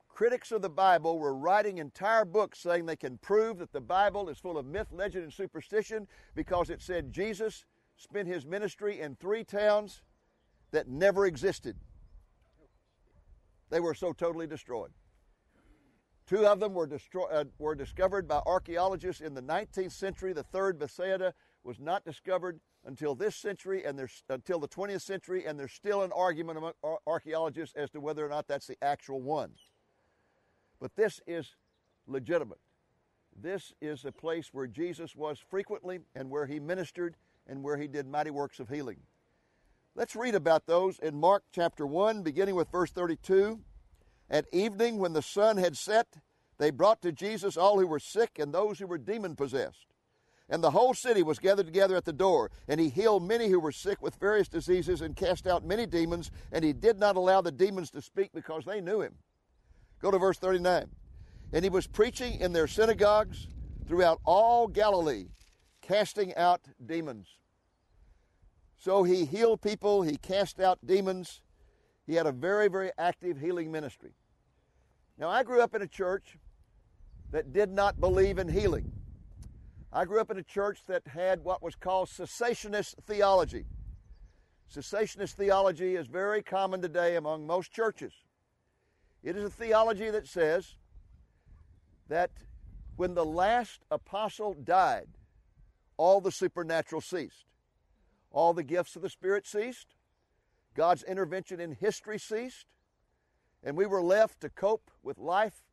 critics 0.08 0.52
of 0.52 0.62
the 0.62 0.68
Bible 0.68 1.18
were 1.18 1.34
writing 1.34 1.78
entire 1.78 2.24
books 2.24 2.60
saying 2.60 2.86
they 2.86 2.94
can 2.94 3.18
prove 3.18 3.58
that 3.58 3.72
the 3.72 3.80
Bible 3.80 4.28
is 4.28 4.38
full 4.38 4.56
of 4.56 4.64
myth, 4.64 4.92
legend, 4.92 5.24
and 5.24 5.32
superstition 5.32 6.06
because 6.36 6.70
it 6.70 6.80
said 6.80 7.12
Jesus 7.12 7.64
spent 7.96 8.28
his 8.28 8.46
ministry 8.46 9.00
in 9.00 9.16
three 9.16 9.42
towns 9.42 10.02
that 10.70 10.86
never 10.86 11.26
existed. 11.26 11.74
They 13.68 13.80
were 13.80 13.94
so 13.94 14.12
totally 14.12 14.46
destroyed. 14.46 14.92
Two 16.26 16.44
of 16.44 16.58
them 16.58 16.74
were, 16.74 16.86
destroy, 16.86 17.24
uh, 17.24 17.44
were 17.58 17.76
discovered 17.76 18.26
by 18.26 18.40
archaeologists 18.46 19.20
in 19.20 19.34
the 19.34 19.42
19th 19.42 19.92
century. 19.92 20.32
The 20.32 20.42
third, 20.42 20.78
Bethsaida, 20.78 21.34
was 21.62 21.78
not 21.78 22.04
discovered 22.04 22.58
until 22.84 23.14
this 23.14 23.36
century 23.36 23.84
and 23.84 23.98
there's 23.98 24.22
until 24.28 24.58
the 24.58 24.68
20th 24.68 25.02
century, 25.02 25.44
and 25.44 25.58
there's 25.58 25.72
still 25.72 26.02
an 26.02 26.12
argument 26.12 26.58
among 26.58 26.72
archaeologists 27.06 27.74
as 27.76 27.90
to 27.90 28.00
whether 28.00 28.24
or 28.24 28.28
not 28.28 28.48
that's 28.48 28.66
the 28.66 28.76
actual 28.82 29.20
one. 29.20 29.52
But 30.80 30.96
this 30.96 31.20
is 31.26 31.54
legitimate. 32.06 32.60
This 33.40 33.72
is 33.80 34.04
a 34.04 34.12
place 34.12 34.48
where 34.52 34.66
Jesus 34.66 35.14
was 35.14 35.38
frequently 35.38 36.00
and 36.14 36.30
where 36.30 36.46
he 36.46 36.58
ministered 36.58 37.16
and 37.46 37.62
where 37.62 37.76
he 37.76 37.86
did 37.86 38.06
mighty 38.06 38.30
works 38.30 38.58
of 38.60 38.68
healing. 38.68 38.98
Let's 39.94 40.16
read 40.16 40.34
about 40.34 40.66
those 40.66 40.98
in 40.98 41.18
Mark 41.18 41.44
chapter 41.52 41.86
1, 41.86 42.22
beginning 42.22 42.54
with 42.54 42.70
verse 42.70 42.90
32. 42.90 43.60
At 44.30 44.46
evening, 44.52 44.98
when 44.98 45.12
the 45.12 45.22
sun 45.22 45.56
had 45.56 45.76
set, 45.76 46.06
they 46.58 46.70
brought 46.70 47.02
to 47.02 47.12
Jesus 47.12 47.56
all 47.56 47.78
who 47.78 47.86
were 47.86 47.98
sick 47.98 48.38
and 48.38 48.52
those 48.52 48.78
who 48.78 48.86
were 48.86 48.98
demon 48.98 49.36
possessed. 49.36 49.86
And 50.48 50.62
the 50.62 50.70
whole 50.70 50.94
city 50.94 51.22
was 51.22 51.38
gathered 51.38 51.66
together 51.66 51.96
at 51.96 52.04
the 52.04 52.12
door, 52.12 52.50
and 52.68 52.80
he 52.80 52.88
healed 52.88 53.26
many 53.26 53.48
who 53.48 53.58
were 53.58 53.72
sick 53.72 54.00
with 54.00 54.14
various 54.16 54.48
diseases 54.48 55.00
and 55.00 55.16
cast 55.16 55.46
out 55.46 55.64
many 55.64 55.86
demons, 55.86 56.30
and 56.52 56.64
he 56.64 56.72
did 56.72 56.98
not 56.98 57.16
allow 57.16 57.40
the 57.40 57.50
demons 57.50 57.90
to 57.90 58.00
speak 58.00 58.30
because 58.32 58.64
they 58.64 58.80
knew 58.80 59.00
him. 59.00 59.14
Go 60.00 60.10
to 60.10 60.18
verse 60.18 60.38
39. 60.38 60.88
And 61.52 61.64
he 61.64 61.68
was 61.68 61.86
preaching 61.86 62.40
in 62.40 62.52
their 62.52 62.68
synagogues 62.68 63.48
throughout 63.88 64.20
all 64.24 64.68
Galilee, 64.68 65.26
casting 65.82 66.34
out 66.36 66.60
demons. 66.84 67.26
So 68.78 69.02
he 69.02 69.24
healed 69.24 69.62
people, 69.62 70.02
he 70.02 70.16
cast 70.16 70.60
out 70.60 70.78
demons. 70.84 71.40
He 72.06 72.14
had 72.14 72.26
a 72.26 72.32
very, 72.32 72.68
very 72.68 72.90
active 72.98 73.38
healing 73.38 73.72
ministry. 73.72 74.12
Now, 75.18 75.28
I 75.28 75.42
grew 75.42 75.60
up 75.60 75.74
in 75.74 75.82
a 75.82 75.88
church 75.88 76.38
that 77.32 77.52
did 77.52 77.70
not 77.70 78.00
believe 78.00 78.38
in 78.38 78.48
healing. 78.48 78.92
I 79.92 80.04
grew 80.04 80.20
up 80.20 80.30
in 80.30 80.38
a 80.38 80.42
church 80.42 80.80
that 80.88 81.06
had 81.06 81.42
what 81.42 81.62
was 81.62 81.74
called 81.74 82.08
cessationist 82.08 82.94
theology. 83.06 83.64
Cessationist 84.72 85.32
theology 85.32 85.96
is 85.96 86.06
very 86.06 86.42
common 86.42 86.82
today 86.82 87.16
among 87.16 87.46
most 87.46 87.72
churches. 87.72 88.12
It 89.22 89.36
is 89.36 89.44
a 89.44 89.50
theology 89.50 90.10
that 90.10 90.26
says 90.26 90.76
that 92.08 92.30
when 92.96 93.14
the 93.14 93.24
last 93.24 93.80
apostle 93.90 94.54
died, 94.54 95.08
all 95.96 96.20
the 96.20 96.32
supernatural 96.32 97.00
ceased. 97.00 97.46
All 98.30 98.52
the 98.52 98.62
gifts 98.62 98.96
of 98.96 99.02
the 99.02 99.08
Spirit 99.08 99.46
ceased. 99.46 99.95
God's 100.76 101.02
intervention 101.02 101.58
in 101.58 101.72
history 101.72 102.18
ceased. 102.18 102.66
And 103.64 103.76
we 103.76 103.86
were 103.86 104.02
left 104.02 104.40
to 104.42 104.50
cope 104.50 104.90
with 105.02 105.18
life 105.18 105.64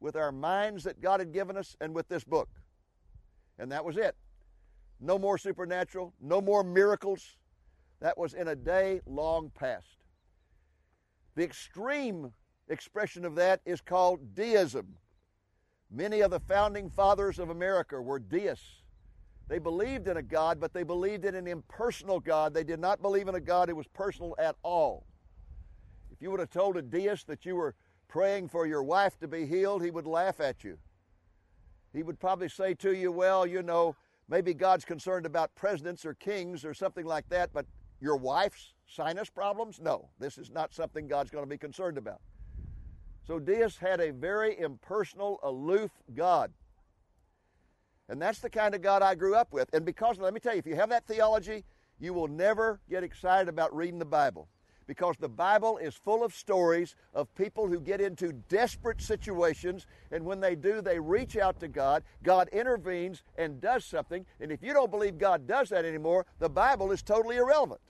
with 0.00 0.16
our 0.16 0.32
minds 0.32 0.84
that 0.84 1.00
God 1.00 1.20
had 1.20 1.32
given 1.32 1.56
us 1.56 1.76
and 1.80 1.94
with 1.94 2.08
this 2.08 2.24
book. 2.24 2.48
And 3.58 3.70
that 3.70 3.84
was 3.84 3.96
it. 3.96 4.16
No 5.00 5.18
more 5.18 5.38
supernatural, 5.38 6.12
no 6.20 6.40
more 6.40 6.64
miracles. 6.64 7.36
That 8.00 8.18
was 8.18 8.34
in 8.34 8.48
a 8.48 8.56
day 8.56 9.00
long 9.06 9.50
past. 9.54 10.04
The 11.34 11.44
extreme 11.44 12.32
expression 12.68 13.24
of 13.24 13.34
that 13.36 13.60
is 13.64 13.80
called 13.80 14.34
deism. 14.34 14.96
Many 15.90 16.20
of 16.20 16.30
the 16.30 16.40
founding 16.40 16.90
fathers 16.90 17.38
of 17.38 17.50
America 17.50 18.00
were 18.00 18.18
deists. 18.18 18.82
They 19.48 19.58
believed 19.58 20.08
in 20.08 20.16
a 20.16 20.22
God, 20.22 20.58
but 20.58 20.72
they 20.72 20.82
believed 20.82 21.24
in 21.24 21.34
an 21.34 21.46
impersonal 21.46 22.18
God. 22.18 22.52
They 22.52 22.64
did 22.64 22.80
not 22.80 23.00
believe 23.00 23.28
in 23.28 23.34
a 23.36 23.40
God 23.40 23.68
who 23.68 23.76
was 23.76 23.86
personal 23.86 24.34
at 24.38 24.56
all. 24.62 25.06
If 26.10 26.20
you 26.20 26.30
would 26.30 26.40
have 26.40 26.50
told 26.50 26.76
a 26.76 26.82
deist 26.82 27.26
that 27.28 27.46
you 27.46 27.54
were 27.54 27.74
praying 28.08 28.48
for 28.48 28.66
your 28.66 28.82
wife 28.82 29.18
to 29.20 29.28
be 29.28 29.46
healed, 29.46 29.84
he 29.84 29.90
would 29.90 30.06
laugh 30.06 30.40
at 30.40 30.64
you. 30.64 30.78
He 31.92 32.02
would 32.02 32.18
probably 32.18 32.48
say 32.48 32.74
to 32.74 32.94
you, 32.94 33.12
Well, 33.12 33.46
you 33.46 33.62
know, 33.62 33.94
maybe 34.28 34.52
God's 34.52 34.84
concerned 34.84 35.26
about 35.26 35.54
presidents 35.54 36.04
or 36.04 36.14
kings 36.14 36.64
or 36.64 36.74
something 36.74 37.06
like 37.06 37.28
that, 37.28 37.52
but 37.52 37.66
your 38.00 38.16
wife's 38.16 38.74
sinus 38.86 39.30
problems? 39.30 39.80
No, 39.80 40.08
this 40.18 40.38
is 40.38 40.50
not 40.50 40.74
something 40.74 41.06
God's 41.06 41.30
going 41.30 41.44
to 41.44 41.48
be 41.48 41.58
concerned 41.58 41.98
about. 41.98 42.20
So 43.26 43.38
deists 43.38 43.78
had 43.78 44.00
a 44.00 44.12
very 44.12 44.58
impersonal, 44.58 45.40
aloof 45.42 45.90
God. 46.14 46.52
And 48.08 48.22
that's 48.22 48.38
the 48.38 48.50
kind 48.50 48.74
of 48.74 48.82
God 48.82 49.02
I 49.02 49.14
grew 49.14 49.34
up 49.34 49.52
with. 49.52 49.68
And 49.72 49.84
because, 49.84 50.18
let 50.18 50.32
me 50.32 50.40
tell 50.40 50.52
you, 50.52 50.60
if 50.60 50.66
you 50.66 50.76
have 50.76 50.90
that 50.90 51.06
theology, 51.06 51.64
you 51.98 52.14
will 52.14 52.28
never 52.28 52.80
get 52.88 53.02
excited 53.02 53.48
about 53.48 53.74
reading 53.74 53.98
the 53.98 54.04
Bible. 54.04 54.48
Because 54.86 55.16
the 55.18 55.28
Bible 55.28 55.78
is 55.78 55.96
full 55.96 56.22
of 56.22 56.32
stories 56.32 56.94
of 57.12 57.34
people 57.34 57.66
who 57.66 57.80
get 57.80 58.00
into 58.00 58.32
desperate 58.32 59.00
situations, 59.00 59.86
and 60.12 60.24
when 60.24 60.38
they 60.38 60.54
do, 60.54 60.80
they 60.80 61.00
reach 61.00 61.36
out 61.36 61.58
to 61.58 61.66
God. 61.66 62.04
God 62.22 62.48
intervenes 62.50 63.24
and 63.36 63.60
does 63.60 63.84
something. 63.84 64.24
And 64.38 64.52
if 64.52 64.62
you 64.62 64.72
don't 64.72 64.92
believe 64.92 65.18
God 65.18 65.48
does 65.48 65.70
that 65.70 65.84
anymore, 65.84 66.24
the 66.38 66.48
Bible 66.48 66.92
is 66.92 67.02
totally 67.02 67.36
irrelevant. 67.36 67.80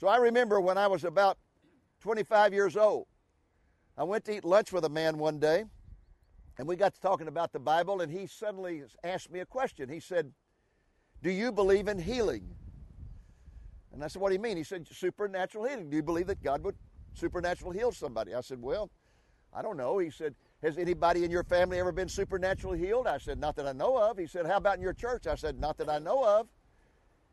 So 0.00 0.08
I 0.08 0.16
remember 0.16 0.60
when 0.60 0.78
I 0.78 0.88
was 0.88 1.04
about 1.04 1.38
25 2.00 2.52
years 2.52 2.76
old, 2.76 3.06
I 3.96 4.02
went 4.02 4.24
to 4.24 4.36
eat 4.36 4.44
lunch 4.44 4.72
with 4.72 4.84
a 4.84 4.88
man 4.88 5.18
one 5.18 5.38
day 5.38 5.66
and 6.60 6.68
we 6.68 6.76
got 6.76 6.92
to 6.92 7.00
talking 7.00 7.26
about 7.26 7.54
the 7.54 7.58
Bible, 7.58 8.02
and 8.02 8.12
he 8.12 8.26
suddenly 8.26 8.82
asked 9.02 9.30
me 9.30 9.40
a 9.40 9.46
question. 9.46 9.88
He 9.88 9.98
said, 9.98 10.30
Do 11.22 11.30
you 11.30 11.52
believe 11.52 11.88
in 11.88 11.98
healing? 11.98 12.54
And 13.94 14.04
I 14.04 14.08
said, 14.08 14.20
What 14.20 14.28
do 14.28 14.34
you 14.34 14.42
mean? 14.42 14.58
He 14.58 14.62
said, 14.62 14.86
Supernatural 14.86 15.64
healing. 15.64 15.88
Do 15.88 15.96
you 15.96 16.02
believe 16.02 16.26
that 16.26 16.42
God 16.42 16.62
would 16.62 16.74
supernatural 17.14 17.70
heal 17.70 17.92
somebody? 17.92 18.34
I 18.34 18.42
said, 18.42 18.60
Well, 18.60 18.90
I 19.54 19.62
don't 19.62 19.78
know. 19.78 19.96
He 19.96 20.10
said, 20.10 20.34
Has 20.60 20.76
anybody 20.76 21.24
in 21.24 21.30
your 21.30 21.44
family 21.44 21.78
ever 21.78 21.92
been 21.92 22.10
supernaturally 22.10 22.78
healed? 22.78 23.06
I 23.06 23.16
said, 23.16 23.40
Not 23.40 23.56
that 23.56 23.66
I 23.66 23.72
know 23.72 23.96
of. 23.96 24.18
He 24.18 24.26
said, 24.26 24.44
How 24.44 24.58
about 24.58 24.76
in 24.76 24.82
your 24.82 24.92
church? 24.92 25.26
I 25.26 25.36
said, 25.36 25.58
Not 25.58 25.78
that 25.78 25.88
I 25.88 25.98
know 25.98 26.22
of. 26.22 26.46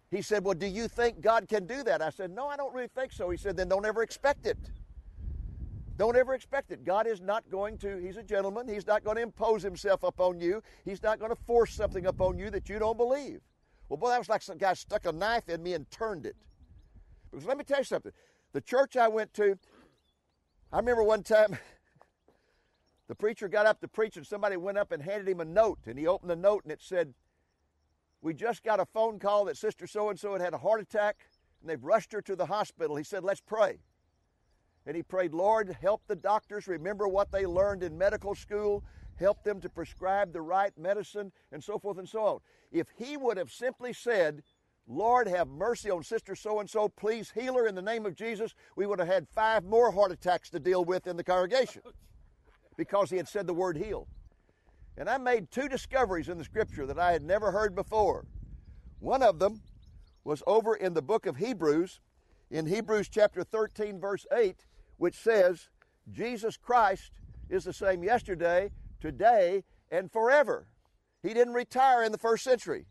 He 0.09 0.21
said, 0.21 0.45
Well, 0.45 0.55
do 0.55 0.67
you 0.67 0.87
think 0.87 1.19
God 1.19 1.49
can 1.49 1.67
do 1.67 1.83
that? 1.83 2.01
I 2.01 2.11
said, 2.11 2.31
No, 2.31 2.47
I 2.47 2.55
don't 2.55 2.73
really 2.73 2.87
think 2.95 3.11
so. 3.11 3.29
He 3.29 3.35
said, 3.35 3.57
Then 3.57 3.67
don't 3.67 3.85
ever 3.85 4.03
expect 4.03 4.45
it. 4.45 4.57
Don't 5.97 6.15
ever 6.15 6.35
expect 6.35 6.71
it. 6.71 6.85
God 6.85 7.07
is 7.07 7.21
not 7.21 7.49
going 7.49 7.79
to, 7.79 7.97
He's 7.97 8.17
a 8.17 8.23
gentleman. 8.23 8.67
He's 8.67 8.85
not 8.85 9.03
going 9.03 9.17
to 9.17 9.23
impose 9.23 9.63
Himself 9.63 10.03
upon 10.03 10.39
you. 10.39 10.61
He's 10.85 11.01
not 11.01 11.17
going 11.17 11.31
to 11.31 11.41
force 11.47 11.73
something 11.73 12.05
upon 12.05 12.37
you 12.37 12.51
that 12.51 12.69
you 12.69 12.77
don't 12.77 12.97
believe. 12.97 13.41
Well, 13.89 13.97
boy, 13.97 14.09
that 14.09 14.19
was 14.19 14.29
like 14.29 14.43
some 14.43 14.57
guy 14.57 14.73
stuck 14.73 15.05
a 15.05 15.11
knife 15.11 15.49
in 15.49 15.63
me 15.63 15.73
and 15.73 15.89
turned 15.89 16.25
it. 16.25 16.35
Because 17.31 17.47
let 17.47 17.57
me 17.57 17.63
tell 17.63 17.79
you 17.79 17.83
something. 17.83 18.11
The 18.53 18.61
church 18.61 18.95
I 18.95 19.07
went 19.07 19.33
to, 19.35 19.57
I 20.71 20.77
remember 20.77 21.03
one 21.03 21.23
time 21.23 21.57
the 23.07 23.15
preacher 23.15 23.47
got 23.47 23.65
up 23.65 23.81
to 23.81 23.87
preach 23.87 24.17
and 24.17 24.27
somebody 24.27 24.55
went 24.55 24.77
up 24.77 24.91
and 24.91 25.01
handed 25.01 25.27
him 25.27 25.39
a 25.39 25.45
note. 25.45 25.79
And 25.87 25.97
he 25.97 26.05
opened 26.05 26.29
the 26.29 26.35
note 26.35 26.63
and 26.63 26.71
it 26.71 26.81
said, 26.81 27.15
We 28.21 28.35
just 28.35 28.63
got 28.63 28.79
a 28.79 28.85
phone 28.85 29.17
call 29.17 29.45
that 29.45 29.57
Sister 29.57 29.87
so 29.87 30.09
and 30.09 30.19
so 30.19 30.33
had 30.33 30.41
had 30.41 30.53
a 30.53 30.59
heart 30.59 30.79
attack 30.79 31.25
and 31.61 31.69
they've 31.69 31.83
rushed 31.83 32.13
her 32.13 32.21
to 32.21 32.35
the 32.35 32.45
hospital. 32.45 32.97
He 32.97 33.03
said, 33.03 33.23
Let's 33.23 33.41
pray 33.41 33.79
and 34.87 34.95
he 34.95 35.03
prayed, 35.03 35.33
Lord, 35.33 35.75
help 35.81 36.01
the 36.07 36.15
doctors 36.15 36.65
remember 36.65 37.09
what 37.09 37.29
they 37.29 37.45
learned 37.45 37.83
in 37.83 37.97
medical 37.97 38.33
school, 38.33 38.85
help 39.17 39.43
them 39.43 39.59
to 39.59 39.69
prescribe 39.69 40.31
the 40.31 40.41
right 40.41 40.71
medicine, 40.77 41.33
and 41.51 41.61
so 41.61 41.77
forth 41.77 41.97
and 41.97 42.07
so 42.07 42.21
on. 42.21 42.39
If 42.71 42.87
he 42.95 43.17
would 43.17 43.35
have 43.35 43.51
simply 43.51 43.91
said, 43.91 44.43
Lord, 44.87 45.27
have 45.27 45.49
mercy 45.49 45.91
on 45.91 46.03
Sister 46.03 46.37
so 46.37 46.61
and 46.61 46.69
so, 46.69 46.87
please 46.87 47.33
heal 47.35 47.55
her 47.55 47.67
in 47.67 47.75
the 47.75 47.81
name 47.81 48.05
of 48.05 48.15
Jesus, 48.15 48.55
we 48.77 48.85
would 48.85 48.99
have 48.99 49.09
had 49.09 49.27
five 49.27 49.65
more 49.65 49.91
heart 49.91 50.13
attacks 50.13 50.49
to 50.51 50.59
deal 50.59 50.85
with 50.85 51.05
in 51.05 51.17
the 51.17 51.23
congregation 51.23 51.81
because 52.77 53.09
he 53.09 53.17
had 53.17 53.27
said 53.27 53.45
the 53.45 53.53
word 53.53 53.75
heal. 53.75 54.07
And 54.97 55.09
I 55.09 55.17
made 55.17 55.51
two 55.51 55.67
discoveries 55.67 56.29
in 56.29 56.37
the 56.37 56.45
scripture 56.45 56.85
that 56.85 56.97
I 56.97 57.11
had 57.11 57.23
never 57.23 57.51
heard 57.51 57.75
before. 57.75 58.25
One 58.99 59.21
of 59.21 59.37
them 59.37 59.59
was 60.23 60.41
over 60.47 60.75
in 60.75 60.93
the 60.93 61.01
book 61.01 61.25
of 61.25 61.35
Hebrews, 61.35 61.99
in 62.49 62.65
Hebrews 62.65 63.09
chapter 63.09 63.43
13, 63.43 63.99
verse 63.99 64.25
8 64.33 64.65
which 64.97 65.15
says 65.15 65.69
Jesus 66.11 66.57
Christ 66.57 67.11
is 67.49 67.63
the 67.63 67.73
same 67.73 68.03
yesterday, 68.03 68.71
today, 68.99 69.63
and 69.91 70.11
forever. 70.11 70.67
He 71.23 71.33
didn't 71.33 71.53
retire 71.53 72.03
in 72.03 72.11
the 72.11 72.17
first 72.17 72.43
century. 72.43 72.85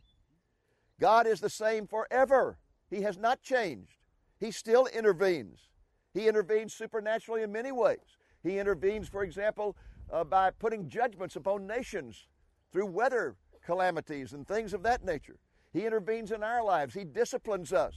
God 1.01 1.27
is 1.27 1.41
the 1.41 1.51
same 1.51 1.87
forever. 1.87 2.59
He 2.91 3.03
has 3.03 3.19
not 3.19 3.43
changed. 3.43 3.99
He 4.39 4.51
still 4.51 4.87
intervenes. 4.87 5.69
He 6.15 6.29
intervenes 6.29 6.73
supernaturally 6.73 7.43
in 7.43 7.53
many 7.53 7.73
ways. 7.73 8.19
He 8.43 8.59
intervenes, 8.59 9.09
for 9.09 9.23
example, 9.23 9.77
uh, 10.11 10.25
by 10.25 10.51
putting 10.51 10.89
judgments 10.89 11.37
upon 11.37 11.67
nations 11.67 12.27
through 12.73 12.87
weather 12.87 13.37
calamities 13.65 14.33
and 14.33 14.47
things 14.47 14.73
of 14.73 14.83
that 14.85 15.05
nature. 15.05 15.37
He 15.73 15.85
intervenes 15.85 16.31
in 16.31 16.43
our 16.43 16.63
lives. 16.63 16.95
He 16.95 17.05
disciplines 17.05 17.73
us. 17.73 17.95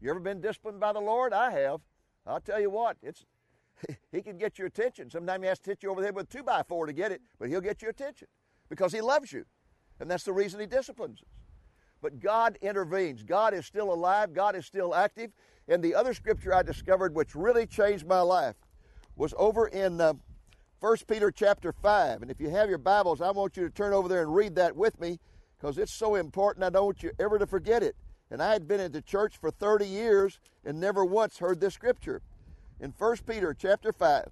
You 0.00 0.10
ever 0.10 0.20
been 0.20 0.40
disciplined 0.40 0.80
by 0.80 0.92
the 0.92 1.00
Lord? 1.00 1.32
I 1.32 1.50
have. 1.52 1.80
I'll 2.26 2.40
tell 2.40 2.60
you 2.60 2.70
what, 2.70 2.96
it's 3.02 3.24
he 4.12 4.22
can 4.22 4.36
get 4.36 4.58
your 4.58 4.66
attention. 4.66 5.10
Sometimes 5.10 5.42
he 5.42 5.48
has 5.48 5.58
to 5.60 5.70
hit 5.70 5.82
you 5.82 5.90
over 5.90 6.00
the 6.00 6.06
head 6.06 6.14
with 6.14 6.32
a 6.32 6.36
two 6.36 6.42
by 6.42 6.62
four 6.62 6.86
to 6.86 6.92
get 6.92 7.12
it, 7.12 7.22
but 7.38 7.48
he'll 7.48 7.60
get 7.60 7.82
your 7.82 7.90
attention 7.90 8.28
because 8.68 8.92
he 8.92 9.00
loves 9.00 9.32
you. 9.32 9.44
And 9.98 10.10
that's 10.10 10.24
the 10.24 10.32
reason 10.32 10.60
he 10.60 10.66
disciplines 10.66 11.20
us. 11.20 11.28
But 12.00 12.20
God 12.20 12.56
intervenes. 12.62 13.22
God 13.22 13.52
is 13.52 13.66
still 13.66 13.92
alive. 13.92 14.32
God 14.32 14.56
is 14.56 14.64
still 14.64 14.94
active. 14.94 15.32
And 15.68 15.82
the 15.82 15.94
other 15.94 16.14
scripture 16.14 16.54
I 16.54 16.62
discovered, 16.62 17.14
which 17.14 17.34
really 17.34 17.66
changed 17.66 18.06
my 18.06 18.20
life, 18.20 18.56
was 19.16 19.34
over 19.36 19.66
in 19.66 20.00
uh, 20.00 20.14
1 20.80 20.96
Peter 21.06 21.30
chapter 21.30 21.72
5. 21.72 22.22
And 22.22 22.30
if 22.30 22.40
you 22.40 22.48
have 22.48 22.70
your 22.70 22.78
Bibles, 22.78 23.20
I 23.20 23.30
want 23.32 23.56
you 23.56 23.64
to 23.64 23.70
turn 23.70 23.92
over 23.92 24.08
there 24.08 24.22
and 24.22 24.34
read 24.34 24.54
that 24.54 24.74
with 24.74 24.98
me 24.98 25.18
because 25.58 25.76
it's 25.76 25.92
so 25.92 26.14
important. 26.14 26.64
I 26.64 26.70
don't 26.70 26.86
want 26.86 27.02
you 27.02 27.12
ever 27.18 27.38
to 27.38 27.46
forget 27.46 27.82
it. 27.82 27.94
And 28.30 28.42
I 28.42 28.52
had 28.52 28.68
been 28.68 28.80
in 28.80 28.92
the 28.92 29.02
church 29.02 29.36
for 29.36 29.50
30 29.50 29.86
years 29.86 30.38
and 30.64 30.78
never 30.78 31.04
once 31.04 31.38
heard 31.38 31.60
this 31.60 31.74
scripture. 31.74 32.22
In 32.78 32.94
1 32.96 33.16
Peter 33.26 33.54
chapter 33.58 33.92
5, 33.92 34.28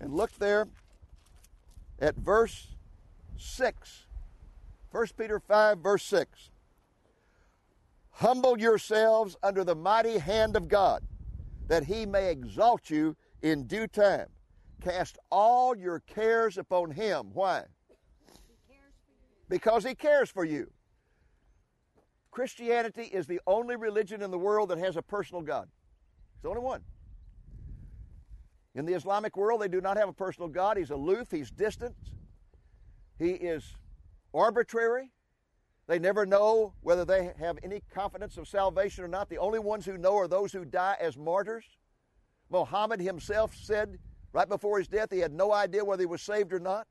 and 0.00 0.14
look 0.14 0.32
there 0.38 0.68
at 1.98 2.16
verse 2.16 2.68
6. 3.36 4.06
1 4.90 5.06
Peter 5.16 5.40
5, 5.40 5.78
verse 5.78 6.02
6. 6.04 6.50
Humble 8.12 8.58
yourselves 8.58 9.36
under 9.42 9.64
the 9.64 9.74
mighty 9.74 10.18
hand 10.18 10.56
of 10.56 10.68
God, 10.68 11.02
that 11.68 11.84
he 11.84 12.04
may 12.04 12.30
exalt 12.30 12.90
you 12.90 13.16
in 13.42 13.66
due 13.66 13.86
time. 13.86 14.26
Cast 14.80 15.18
all 15.30 15.76
your 15.76 16.00
cares 16.00 16.58
upon 16.58 16.90
him. 16.90 17.30
Why? 17.32 17.64
Because 19.48 19.84
he 19.84 19.94
cares 19.94 20.30
for 20.30 20.44
you. 20.44 20.70
Christianity 22.30 23.02
is 23.02 23.26
the 23.26 23.40
only 23.46 23.76
religion 23.76 24.22
in 24.22 24.30
the 24.30 24.38
world 24.38 24.68
that 24.70 24.78
has 24.78 24.96
a 24.96 25.02
personal 25.02 25.42
God. 25.42 25.68
It's 26.34 26.42
the 26.42 26.48
only 26.48 26.62
one. 26.62 26.82
In 28.74 28.86
the 28.86 28.94
Islamic 28.94 29.36
world, 29.36 29.60
they 29.60 29.68
do 29.68 29.80
not 29.80 29.96
have 29.96 30.08
a 30.08 30.12
personal 30.12 30.48
God. 30.48 30.76
He's 30.76 30.90
aloof, 30.90 31.28
he's 31.30 31.50
distant, 31.50 31.96
he 33.18 33.30
is 33.30 33.64
arbitrary. 34.32 35.10
They 35.88 35.98
never 35.98 36.24
know 36.24 36.74
whether 36.82 37.04
they 37.04 37.32
have 37.40 37.58
any 37.64 37.82
confidence 37.92 38.36
of 38.36 38.46
salvation 38.46 39.02
or 39.02 39.08
not. 39.08 39.28
The 39.28 39.38
only 39.38 39.58
ones 39.58 39.84
who 39.84 39.98
know 39.98 40.16
are 40.16 40.28
those 40.28 40.52
who 40.52 40.64
die 40.64 40.96
as 41.00 41.16
martyrs. 41.16 41.64
Muhammad 42.48 43.00
himself 43.00 43.56
said 43.56 43.98
right 44.32 44.48
before 44.48 44.78
his 44.78 44.86
death 44.86 45.08
he 45.10 45.18
had 45.18 45.32
no 45.32 45.52
idea 45.52 45.84
whether 45.84 46.02
he 46.02 46.06
was 46.06 46.22
saved 46.22 46.52
or 46.52 46.60
not 46.60 46.86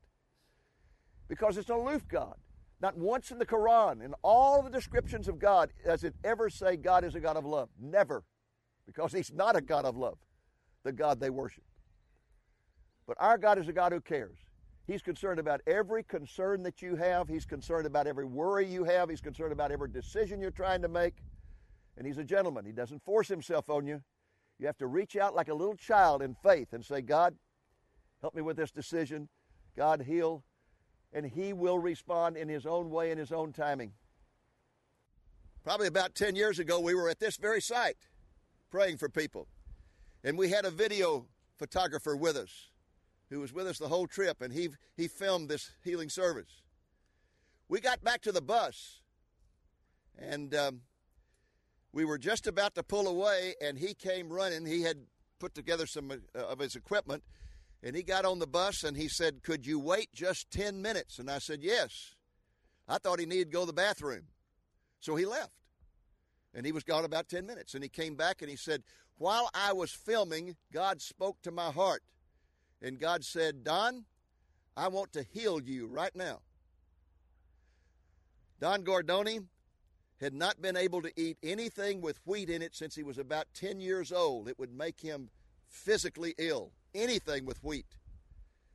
because 1.28 1.56
it's 1.56 1.70
an 1.70 1.76
aloof 1.76 2.06
God. 2.08 2.34
Not 2.80 2.96
once 2.96 3.30
in 3.30 3.38
the 3.38 3.46
Quran, 3.46 4.02
in 4.02 4.14
all 4.22 4.62
the 4.62 4.70
descriptions 4.70 5.28
of 5.28 5.38
God, 5.38 5.70
does 5.84 6.02
it 6.02 6.14
ever 6.24 6.48
say 6.48 6.76
God 6.76 7.04
is 7.04 7.14
a 7.14 7.20
God 7.20 7.36
of 7.36 7.44
love. 7.44 7.68
Never. 7.78 8.24
Because 8.86 9.12
He's 9.12 9.32
not 9.32 9.54
a 9.54 9.60
God 9.60 9.84
of 9.84 9.96
love, 9.96 10.18
the 10.82 10.92
God 10.92 11.20
they 11.20 11.30
worship. 11.30 11.64
But 13.06 13.16
our 13.20 13.36
God 13.36 13.58
is 13.58 13.68
a 13.68 13.72
God 13.72 13.92
who 13.92 14.00
cares. 14.00 14.38
He's 14.86 15.02
concerned 15.02 15.38
about 15.38 15.60
every 15.66 16.02
concern 16.02 16.62
that 16.62 16.80
you 16.80 16.96
have. 16.96 17.28
He's 17.28 17.44
concerned 17.44 17.86
about 17.86 18.06
every 18.06 18.24
worry 18.24 18.66
you 18.66 18.84
have. 18.84 19.08
He's 19.10 19.20
concerned 19.20 19.52
about 19.52 19.70
every 19.70 19.88
decision 19.88 20.40
you're 20.40 20.50
trying 20.50 20.82
to 20.82 20.88
make. 20.88 21.16
And 21.96 22.06
He's 22.06 22.18
a 22.18 22.24
gentleman. 22.24 22.64
He 22.64 22.72
doesn't 22.72 23.04
force 23.04 23.28
Himself 23.28 23.68
on 23.68 23.86
you. 23.86 24.02
You 24.58 24.66
have 24.66 24.78
to 24.78 24.86
reach 24.86 25.16
out 25.16 25.34
like 25.34 25.48
a 25.48 25.54
little 25.54 25.76
child 25.76 26.22
in 26.22 26.34
faith 26.42 26.72
and 26.72 26.84
say, 26.84 27.02
God, 27.02 27.34
help 28.20 28.34
me 28.34 28.42
with 28.42 28.56
this 28.56 28.70
decision. 28.70 29.28
God, 29.76 30.02
heal 30.02 30.44
and 31.12 31.26
He 31.26 31.52
will 31.52 31.78
respond 31.78 32.36
in 32.36 32.48
His 32.48 32.66
own 32.66 32.90
way, 32.90 33.10
in 33.10 33.18
His 33.18 33.32
own 33.32 33.52
timing. 33.52 33.92
Probably 35.64 35.86
about 35.86 36.14
10 36.14 36.36
years 36.36 36.58
ago, 36.58 36.80
we 36.80 36.94
were 36.94 37.08
at 37.08 37.20
this 37.20 37.36
very 37.36 37.60
site 37.60 37.96
praying 38.70 38.96
for 38.96 39.08
people. 39.08 39.46
And 40.24 40.38
we 40.38 40.50
had 40.50 40.64
a 40.64 40.70
video 40.70 41.26
photographer 41.58 42.16
with 42.16 42.36
us 42.36 42.70
who 43.30 43.40
was 43.40 43.52
with 43.52 43.66
us 43.66 43.78
the 43.78 43.88
whole 43.88 44.06
trip, 44.06 44.42
and 44.42 44.52
he, 44.52 44.68
he 44.96 45.06
filmed 45.06 45.48
this 45.48 45.70
healing 45.84 46.08
service. 46.08 46.62
We 47.68 47.80
got 47.80 48.02
back 48.02 48.22
to 48.22 48.32
the 48.32 48.40
bus, 48.40 49.00
and 50.18 50.54
um, 50.54 50.80
we 51.92 52.04
were 52.04 52.18
just 52.18 52.46
about 52.46 52.74
to 52.74 52.82
pull 52.82 53.06
away, 53.06 53.54
and 53.62 53.78
he 53.78 53.94
came 53.94 54.28
running. 54.28 54.66
He 54.66 54.82
had 54.82 54.98
put 55.38 55.54
together 55.54 55.86
some 55.86 56.10
uh, 56.10 56.38
of 56.38 56.58
his 56.58 56.74
equipment, 56.74 57.22
and 57.82 57.96
he 57.96 58.02
got 58.02 58.24
on 58.24 58.38
the 58.38 58.46
bus 58.46 58.84
and 58.84 58.96
he 58.96 59.08
said, 59.08 59.42
Could 59.42 59.66
you 59.66 59.78
wait 59.78 60.12
just 60.12 60.50
10 60.50 60.82
minutes? 60.82 61.18
And 61.18 61.30
I 61.30 61.38
said, 61.38 61.60
Yes. 61.62 62.14
I 62.88 62.98
thought 62.98 63.20
he 63.20 63.26
needed 63.26 63.46
to 63.46 63.50
go 63.50 63.60
to 63.60 63.66
the 63.66 63.72
bathroom. 63.72 64.24
So 64.98 65.14
he 65.16 65.24
left. 65.24 65.52
And 66.52 66.66
he 66.66 66.72
was 66.72 66.82
gone 66.82 67.04
about 67.04 67.28
10 67.28 67.46
minutes. 67.46 67.74
And 67.74 67.82
he 67.82 67.88
came 67.88 68.16
back 68.16 68.42
and 68.42 68.50
he 68.50 68.56
said, 68.56 68.82
While 69.16 69.48
I 69.54 69.72
was 69.72 69.92
filming, 69.92 70.56
God 70.72 71.00
spoke 71.00 71.40
to 71.42 71.50
my 71.50 71.70
heart. 71.70 72.02
And 72.82 72.98
God 72.98 73.24
said, 73.24 73.64
Don, 73.64 74.04
I 74.76 74.88
want 74.88 75.12
to 75.12 75.22
heal 75.22 75.60
you 75.60 75.86
right 75.86 76.14
now. 76.14 76.40
Don 78.60 78.82
Gordoni 78.82 79.46
had 80.20 80.34
not 80.34 80.60
been 80.60 80.76
able 80.76 81.00
to 81.00 81.12
eat 81.16 81.38
anything 81.42 82.02
with 82.02 82.20
wheat 82.26 82.50
in 82.50 82.60
it 82.60 82.74
since 82.74 82.94
he 82.94 83.02
was 83.02 83.16
about 83.16 83.46
10 83.54 83.80
years 83.80 84.12
old. 84.12 84.48
It 84.48 84.58
would 84.58 84.72
make 84.72 85.00
him 85.00 85.30
physically 85.70 86.34
ill 86.36 86.72
anything 86.94 87.46
with 87.46 87.62
wheat. 87.62 87.86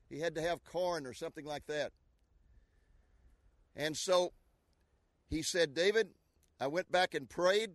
He 0.10 0.20
had 0.20 0.36
to 0.36 0.42
have 0.42 0.64
corn 0.64 1.06
or 1.06 1.14
something 1.14 1.46
like 1.46 1.66
that. 1.68 1.92
And 3.76 3.96
so 3.96 4.32
he 5.30 5.42
said, 5.42 5.74
David, 5.74 6.10
I 6.60 6.68
went 6.68 6.92
back 6.92 7.14
and 7.14 7.30
prayed, 7.30 7.72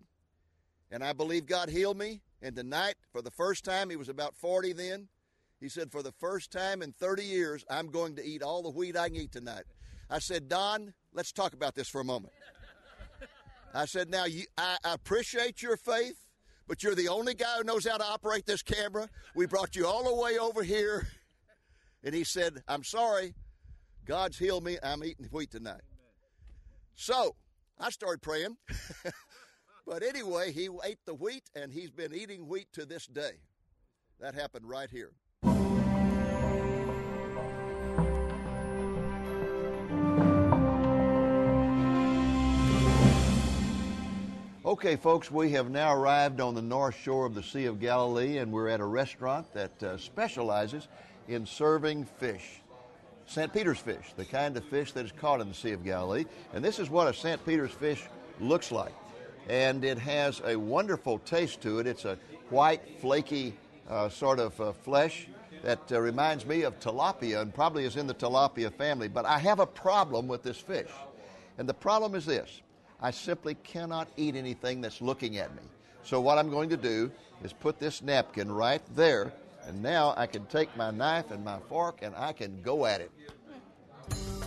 and 0.90 1.04
I 1.04 1.12
believe 1.12 1.46
God 1.46 1.68
healed 1.68 1.98
me. 1.98 2.22
And 2.42 2.56
tonight, 2.56 2.94
for 3.12 3.20
the 3.20 3.30
first 3.30 3.64
time, 3.64 3.90
he 3.90 3.96
was 3.96 4.08
about 4.08 4.34
40 4.34 4.72
then, 4.72 5.08
he 5.60 5.68
said, 5.68 5.92
For 5.92 6.02
the 6.02 6.12
first 6.12 6.50
time 6.50 6.80
in 6.80 6.92
30 6.92 7.22
years, 7.22 7.64
I'm 7.68 7.88
going 7.88 8.16
to 8.16 8.24
eat 8.24 8.42
all 8.42 8.62
the 8.62 8.70
wheat 8.70 8.96
I 8.96 9.08
can 9.08 9.16
eat 9.18 9.32
tonight. 9.32 9.64
I 10.08 10.18
said, 10.18 10.48
Don, 10.48 10.94
let's 11.12 11.32
talk 11.32 11.52
about 11.52 11.74
this 11.74 11.88
for 11.88 12.00
a 12.00 12.04
moment. 12.04 12.32
I 13.74 13.84
said, 13.84 14.08
Now, 14.08 14.24
you, 14.24 14.44
I 14.56 14.78
appreciate 14.84 15.62
your 15.62 15.76
faith 15.76 16.16
but 16.70 16.84
you're 16.84 16.94
the 16.94 17.08
only 17.08 17.34
guy 17.34 17.56
who 17.58 17.64
knows 17.64 17.84
how 17.84 17.96
to 17.96 18.04
operate 18.04 18.46
this 18.46 18.62
camera. 18.62 19.08
We 19.34 19.46
brought 19.46 19.74
you 19.74 19.88
all 19.88 20.04
the 20.04 20.14
way 20.14 20.38
over 20.38 20.62
here. 20.62 21.08
And 22.04 22.14
he 22.14 22.22
said, 22.22 22.62
I'm 22.68 22.84
sorry. 22.84 23.34
God's 24.06 24.38
healed 24.38 24.62
me. 24.62 24.78
I'm 24.80 25.02
eating 25.02 25.26
wheat 25.32 25.50
tonight. 25.50 25.80
So 26.94 27.34
I 27.80 27.90
started 27.90 28.22
praying. 28.22 28.56
but 29.84 30.04
anyway, 30.04 30.52
he 30.52 30.68
ate 30.84 31.00
the 31.06 31.14
wheat 31.14 31.42
and 31.56 31.72
he's 31.72 31.90
been 31.90 32.14
eating 32.14 32.46
wheat 32.46 32.68
to 32.74 32.86
this 32.86 33.08
day. 33.08 33.40
That 34.20 34.36
happened 34.36 34.68
right 34.68 34.88
here. 34.88 35.10
Okay, 44.70 44.94
folks, 44.94 45.32
we 45.32 45.50
have 45.50 45.68
now 45.68 45.92
arrived 45.92 46.40
on 46.40 46.54
the 46.54 46.62
north 46.62 46.94
shore 46.94 47.26
of 47.26 47.34
the 47.34 47.42
Sea 47.42 47.64
of 47.64 47.80
Galilee, 47.80 48.38
and 48.38 48.52
we're 48.52 48.68
at 48.68 48.78
a 48.78 48.84
restaurant 48.84 49.52
that 49.52 49.82
uh, 49.82 49.96
specializes 49.96 50.86
in 51.26 51.44
serving 51.44 52.04
fish. 52.04 52.62
St. 53.26 53.52
Peter's 53.52 53.80
fish, 53.80 54.12
the 54.16 54.24
kind 54.24 54.56
of 54.56 54.62
fish 54.62 54.92
that 54.92 55.04
is 55.04 55.10
caught 55.10 55.40
in 55.40 55.48
the 55.48 55.54
Sea 55.54 55.72
of 55.72 55.84
Galilee. 55.84 56.24
And 56.54 56.64
this 56.64 56.78
is 56.78 56.88
what 56.88 57.08
a 57.08 57.12
St. 57.12 57.44
Peter's 57.44 57.72
fish 57.72 58.04
looks 58.38 58.70
like. 58.70 58.94
And 59.48 59.84
it 59.84 59.98
has 59.98 60.40
a 60.44 60.54
wonderful 60.54 61.18
taste 61.18 61.60
to 61.62 61.80
it. 61.80 61.88
It's 61.88 62.04
a 62.04 62.16
white, 62.50 63.00
flaky 63.00 63.56
uh, 63.88 64.08
sort 64.08 64.38
of 64.38 64.60
uh, 64.60 64.70
flesh 64.70 65.26
that 65.64 65.80
uh, 65.90 66.00
reminds 66.00 66.46
me 66.46 66.62
of 66.62 66.78
tilapia 66.78 67.40
and 67.40 67.52
probably 67.52 67.86
is 67.86 67.96
in 67.96 68.06
the 68.06 68.14
tilapia 68.14 68.72
family. 68.72 69.08
But 69.08 69.24
I 69.24 69.40
have 69.40 69.58
a 69.58 69.66
problem 69.66 70.28
with 70.28 70.44
this 70.44 70.58
fish. 70.58 70.92
And 71.58 71.68
the 71.68 71.74
problem 71.74 72.14
is 72.14 72.24
this 72.24 72.60
I 73.02 73.10
simply 73.10 73.54
cannot 73.54 74.08
eat 74.16 74.36
anything 74.36 74.80
that's 74.80 75.00
looking 75.00 75.38
at 75.38 75.54
me. 75.54 75.62
So 76.02 76.20
what 76.20 76.38
I'm 76.38 76.50
going 76.50 76.68
to 76.70 76.76
do 76.76 77.10
is 77.42 77.52
put 77.52 77.78
this 77.78 78.02
napkin 78.02 78.50
right 78.50 78.82
there, 78.94 79.32
and 79.66 79.82
now 79.82 80.14
I 80.16 80.26
can 80.26 80.44
take 80.46 80.74
my 80.76 80.90
knife 80.90 81.30
and 81.30 81.44
my 81.44 81.58
fork 81.68 82.00
and 82.02 82.14
I 82.14 82.32
can 82.32 82.60
go 82.62 82.86
at 82.86 83.00
it. 83.00 83.10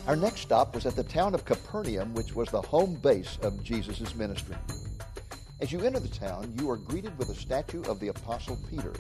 Our 0.06 0.16
next 0.16 0.42
stop 0.42 0.76
was 0.76 0.86
at 0.86 0.96
the 0.96 1.04
town 1.04 1.34
of 1.34 1.46
Capernaum, 1.46 2.14
which 2.14 2.36
was 2.36 2.50
the 2.50 2.62
home 2.62 2.96
base 2.96 3.38
of 3.42 3.64
Jesus' 3.64 4.14
ministry. 4.16 4.58
As 5.62 5.72
you 5.72 5.80
enter 5.82 6.00
the 6.00 6.10
town, 6.10 6.54
you 6.60 6.70
are 6.70 6.78
greeted 6.78 7.18
with 7.18 7.30
a 7.30 7.36
statue 7.36 7.84
of 7.84 8.00
the 8.00 8.10
Apostle 8.10 8.60
Peter. 8.70 8.94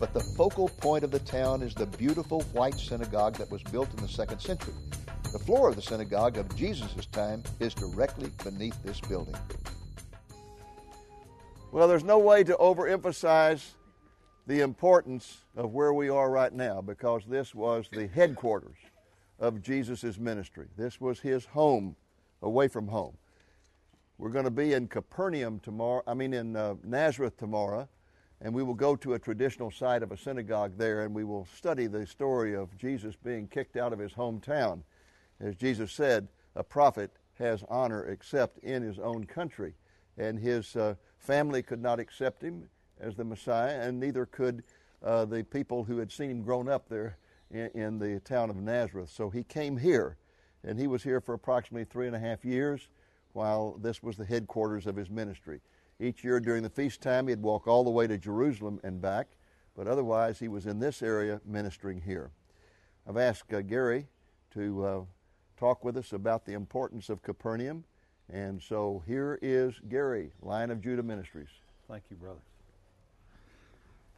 But 0.00 0.14
the 0.14 0.20
focal 0.20 0.68
point 0.68 1.04
of 1.04 1.10
the 1.10 1.18
town 1.18 1.60
is 1.60 1.74
the 1.74 1.86
beautiful 1.86 2.40
white 2.52 2.78
synagogue 2.78 3.36
that 3.36 3.50
was 3.50 3.62
built 3.64 3.90
in 3.90 4.00
the 4.00 4.08
second 4.08 4.40
century. 4.40 4.74
The 5.32 5.38
floor 5.38 5.68
of 5.68 5.76
the 5.76 5.82
synagogue 5.82 6.38
of 6.38 6.56
Jesus' 6.56 7.04
time 7.06 7.42
is 7.60 7.74
directly 7.74 8.30
beneath 8.42 8.82
this 8.82 8.98
building. 8.98 9.34
Well, 11.70 11.86
there's 11.86 12.02
no 12.02 12.18
way 12.18 12.44
to 12.44 12.54
overemphasize 12.54 13.72
the 14.46 14.62
importance 14.62 15.44
of 15.54 15.74
where 15.74 15.92
we 15.92 16.08
are 16.08 16.30
right 16.30 16.52
now 16.52 16.80
because 16.80 17.24
this 17.28 17.54
was 17.54 17.90
the 17.92 18.06
headquarters 18.06 18.78
of 19.38 19.60
Jesus' 19.60 20.16
ministry. 20.18 20.66
This 20.78 20.98
was 20.98 21.20
his 21.20 21.44
home 21.44 21.94
away 22.40 22.66
from 22.66 22.88
home. 22.88 23.18
We're 24.16 24.30
going 24.30 24.46
to 24.46 24.50
be 24.50 24.72
in 24.72 24.88
Capernaum 24.88 25.60
tomorrow, 25.60 26.02
I 26.06 26.14
mean 26.14 26.32
in 26.32 26.56
uh, 26.56 26.76
Nazareth 26.82 27.36
tomorrow, 27.36 27.86
and 28.40 28.54
we 28.54 28.62
will 28.62 28.72
go 28.72 28.96
to 28.96 29.12
a 29.12 29.18
traditional 29.18 29.70
site 29.70 30.02
of 30.02 30.10
a 30.10 30.16
synagogue 30.16 30.72
there 30.78 31.04
and 31.04 31.14
we 31.14 31.24
will 31.24 31.46
study 31.54 31.86
the 31.86 32.06
story 32.06 32.56
of 32.56 32.74
Jesus 32.78 33.14
being 33.14 33.46
kicked 33.46 33.76
out 33.76 33.92
of 33.92 33.98
his 33.98 34.12
hometown. 34.12 34.80
As 35.40 35.54
Jesus 35.56 35.92
said, 35.92 36.28
a 36.54 36.64
prophet 36.64 37.10
has 37.34 37.64
honor 37.68 38.04
except 38.06 38.58
in 38.58 38.82
his 38.82 38.98
own 38.98 39.24
country. 39.24 39.74
And 40.16 40.38
his 40.38 40.74
uh, 40.74 40.94
family 41.18 41.62
could 41.62 41.80
not 41.80 42.00
accept 42.00 42.42
him 42.42 42.68
as 43.00 43.14
the 43.14 43.24
Messiah, 43.24 43.80
and 43.80 44.00
neither 44.00 44.26
could 44.26 44.64
uh, 45.02 45.24
the 45.24 45.44
people 45.44 45.84
who 45.84 45.98
had 45.98 46.10
seen 46.10 46.30
him 46.30 46.42
grown 46.42 46.68
up 46.68 46.88
there 46.88 47.16
in, 47.50 47.68
in 47.74 47.98
the 47.98 48.20
town 48.20 48.50
of 48.50 48.56
Nazareth. 48.56 49.10
So 49.10 49.30
he 49.30 49.44
came 49.44 49.76
here, 49.76 50.16
and 50.64 50.78
he 50.78 50.88
was 50.88 51.04
here 51.04 51.20
for 51.20 51.34
approximately 51.34 51.84
three 51.84 52.08
and 52.08 52.16
a 52.16 52.18
half 52.18 52.44
years 52.44 52.88
while 53.32 53.78
this 53.80 54.02
was 54.02 54.16
the 54.16 54.24
headquarters 54.24 54.86
of 54.86 54.96
his 54.96 55.08
ministry. 55.08 55.60
Each 56.00 56.24
year 56.24 56.40
during 56.40 56.64
the 56.64 56.70
feast 56.70 57.00
time, 57.00 57.28
he'd 57.28 57.42
walk 57.42 57.68
all 57.68 57.84
the 57.84 57.90
way 57.90 58.06
to 58.08 58.18
Jerusalem 58.18 58.80
and 58.82 59.00
back, 59.00 59.28
but 59.76 59.86
otherwise, 59.86 60.40
he 60.40 60.48
was 60.48 60.66
in 60.66 60.80
this 60.80 61.02
area 61.02 61.40
ministering 61.44 62.00
here. 62.00 62.32
I've 63.08 63.16
asked 63.16 63.52
uh, 63.52 63.62
Gary 63.62 64.08
to 64.54 64.84
uh, 64.84 65.00
talk 65.58 65.84
with 65.84 65.96
us 65.96 66.12
about 66.12 66.44
the 66.44 66.52
importance 66.52 67.08
of 67.08 67.22
Capernaum, 67.22 67.84
and 68.32 68.62
so 68.62 69.02
here 69.06 69.38
is 69.42 69.74
Gary, 69.88 70.30
Lion 70.40 70.70
of 70.70 70.80
Judah 70.80 71.02
Ministries. 71.02 71.48
Thank 71.88 72.04
you, 72.10 72.16
brother. 72.16 72.40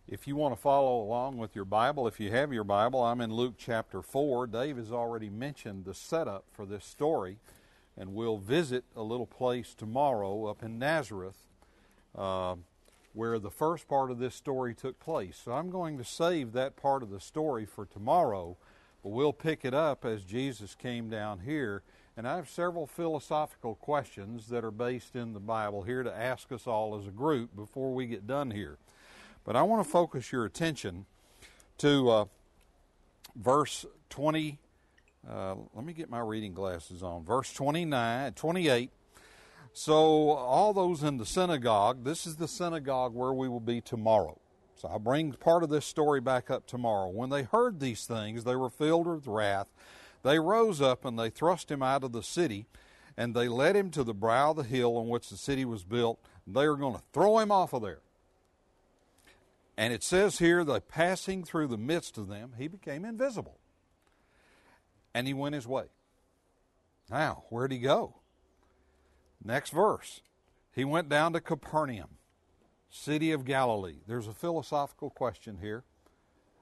If 0.07 0.27
you 0.27 0.37
want 0.37 0.55
to 0.55 0.61
follow 0.61 1.01
along 1.03 1.39
with 1.39 1.55
your 1.55 1.65
Bible, 1.65 2.07
if 2.07 2.19
you 2.19 2.31
have 2.31 2.53
your 2.53 2.65
Bible, 2.65 3.03
I'm 3.03 3.21
in 3.21 3.33
Luke 3.33 3.55
chapter 3.57 4.03
4. 4.03 4.49
Dave 4.49 4.77
has 4.77 4.91
already 4.91 5.31
mentioned 5.31 5.85
the 5.85 5.95
setup 5.95 6.45
for 6.53 6.67
this 6.67 6.85
story, 6.85 7.39
and 7.97 8.13
we'll 8.13 8.39
visit 8.39 8.85
a 8.97 9.03
little 9.03 9.27
place 9.27 9.73
tomorrow 9.73 10.47
up 10.47 10.63
in 10.63 10.79
Nazareth 10.79 11.47
uh, 12.17 12.57
where 13.13 13.39
the 13.39 13.51
first 13.51 13.89
part 13.89 14.11
of 14.11 14.19
this 14.19 14.35
story 14.35 14.75
took 14.75 14.99
place. 15.01 15.41
So 15.45 15.53
I'm 15.53 15.71
going 15.71 15.97
to 15.99 16.05
save 16.05 16.53
that 16.53 16.77
part 16.77 17.03
of 17.03 17.11
the 17.11 17.21
story 17.21 17.65
for 17.65 17.87
tomorrow, 17.87 18.57
we'll 19.03 19.33
pick 19.33 19.65
it 19.65 19.75
up 19.75 20.05
as 20.05 20.23
Jesus 20.23 20.75
came 20.75 21.09
down 21.09 21.41
here. 21.41 21.83
And 22.17 22.27
I 22.29 22.37
have 22.37 22.49
several 22.49 22.87
philosophical 22.87 23.77
questions 23.77 24.49
that 24.49 24.65
are 24.65 24.71
based 24.71 25.17
in 25.17 25.33
the 25.33 25.41
Bible 25.41 25.83
here 25.83 26.03
to 26.03 26.15
ask 26.15 26.53
us 26.53 26.67
all 26.67 26.99
as 26.99 27.07
a 27.07 27.11
group 27.11 27.55
before 27.57 27.95
we 27.95 28.07
get 28.07 28.27
done 28.27 28.51
here. 28.51 28.79
But 29.45 29.57
I 29.57 29.63
want 29.63 29.85
to 29.85 29.91
focus 29.91 30.31
your 30.31 30.45
attention 30.45 31.07
to 31.79 32.11
uh, 32.11 32.25
verse 33.37 33.87
20. 34.11 34.59
Uh, 35.29 35.55
let 35.75 35.85
me 35.85 35.93
get 35.93 36.11
my 36.11 36.21
reading 36.21 36.53
glasses 36.53 37.03
on. 37.03 37.25
Verse 37.25 37.53
29, 37.53 38.33
28 38.33 38.91
so, 39.73 40.31
all 40.31 40.73
those 40.73 41.03
in 41.03 41.17
the 41.17 41.27
synagogue, 41.27 42.05
this 42.05 42.27
is 42.27 42.37
the 42.37 42.49
synagogue 42.49 43.15
where 43.15 43.33
we 43.33 43.49
will 43.49 43.61
be 43.61 43.81
tomorrow. 43.81 44.40
So, 44.81 44.89
I'll 44.89 44.99
bring 44.99 45.33
part 45.33 45.63
of 45.63 45.69
this 45.69 45.85
story 45.85 46.23
back 46.23 46.51
up 46.51 46.67
tomorrow. 46.67 47.09
When 47.09 47.29
they 47.29 47.43
heard 47.43 47.81
these 47.81 48.07
things, 48.07 48.45
they 48.45 48.57
were 48.57 48.71
filled 48.71 49.07
with 49.07 49.27
wrath. 49.27 49.67
They 50.23 50.39
rose 50.39 50.81
up 50.81 51.05
and 51.05 51.19
they 51.19 51.29
thrust 51.29 51.71
him 51.71 51.83
out 51.83 52.03
of 52.03 52.13
the 52.13 52.23
city, 52.23 52.65
and 53.15 53.35
they 53.35 53.47
led 53.47 53.77
him 53.77 53.91
to 53.91 54.03
the 54.03 54.15
brow 54.15 54.53
of 54.53 54.57
the 54.57 54.63
hill 54.63 54.97
on 54.97 55.09
which 55.09 55.29
the 55.29 55.37
city 55.37 55.67
was 55.67 55.85
built. 55.85 56.19
They 56.47 56.67
were 56.67 56.79
going 56.79 56.95
to 56.95 57.03
throw 57.13 57.41
him 57.41 57.53
off 57.53 57.75
of 57.75 57.83
there. 57.83 58.01
And 59.77 59.93
it 59.93 60.03
says 60.03 60.39
here 60.39 60.65
that 60.65 60.89
passing 60.89 61.45
through 61.45 61.69
the 61.69 61.77
midst 61.77 62.17
of 62.17 62.29
them, 62.29 62.53
he 62.57 62.67
became 62.67 63.05
invisible. 63.05 63.59
And 65.13 65.27
he 65.27 65.35
went 65.35 65.57
his 65.57 65.67
way. 65.67 65.87
Now, 67.11 67.45
where'd 67.51 67.73
he 67.73 67.79
go? 67.79 68.15
Next 69.45 69.71
verse. 69.71 70.23
He 70.73 70.87
went 70.87 71.11
down 71.11 71.35
to 71.35 71.41
Capernaum, 71.41 72.17
city 72.91 73.33
of 73.33 73.45
Galilee. 73.45 73.99
There's 74.07 74.27
a 74.27 74.33
philosophical 74.33 75.11
question 75.11 75.59
here 75.61 75.85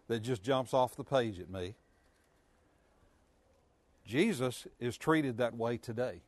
that 0.09 0.21
just 0.21 0.43
jumps 0.43 0.73
off 0.73 0.97
the 0.97 1.05
page 1.05 1.41
at 1.41 1.51
me. 1.51 1.75
Jesus 4.07 4.67
is 4.79 4.97
treated 4.97 5.37
that 5.39 5.55
way 5.55 5.77
today. 5.77 6.23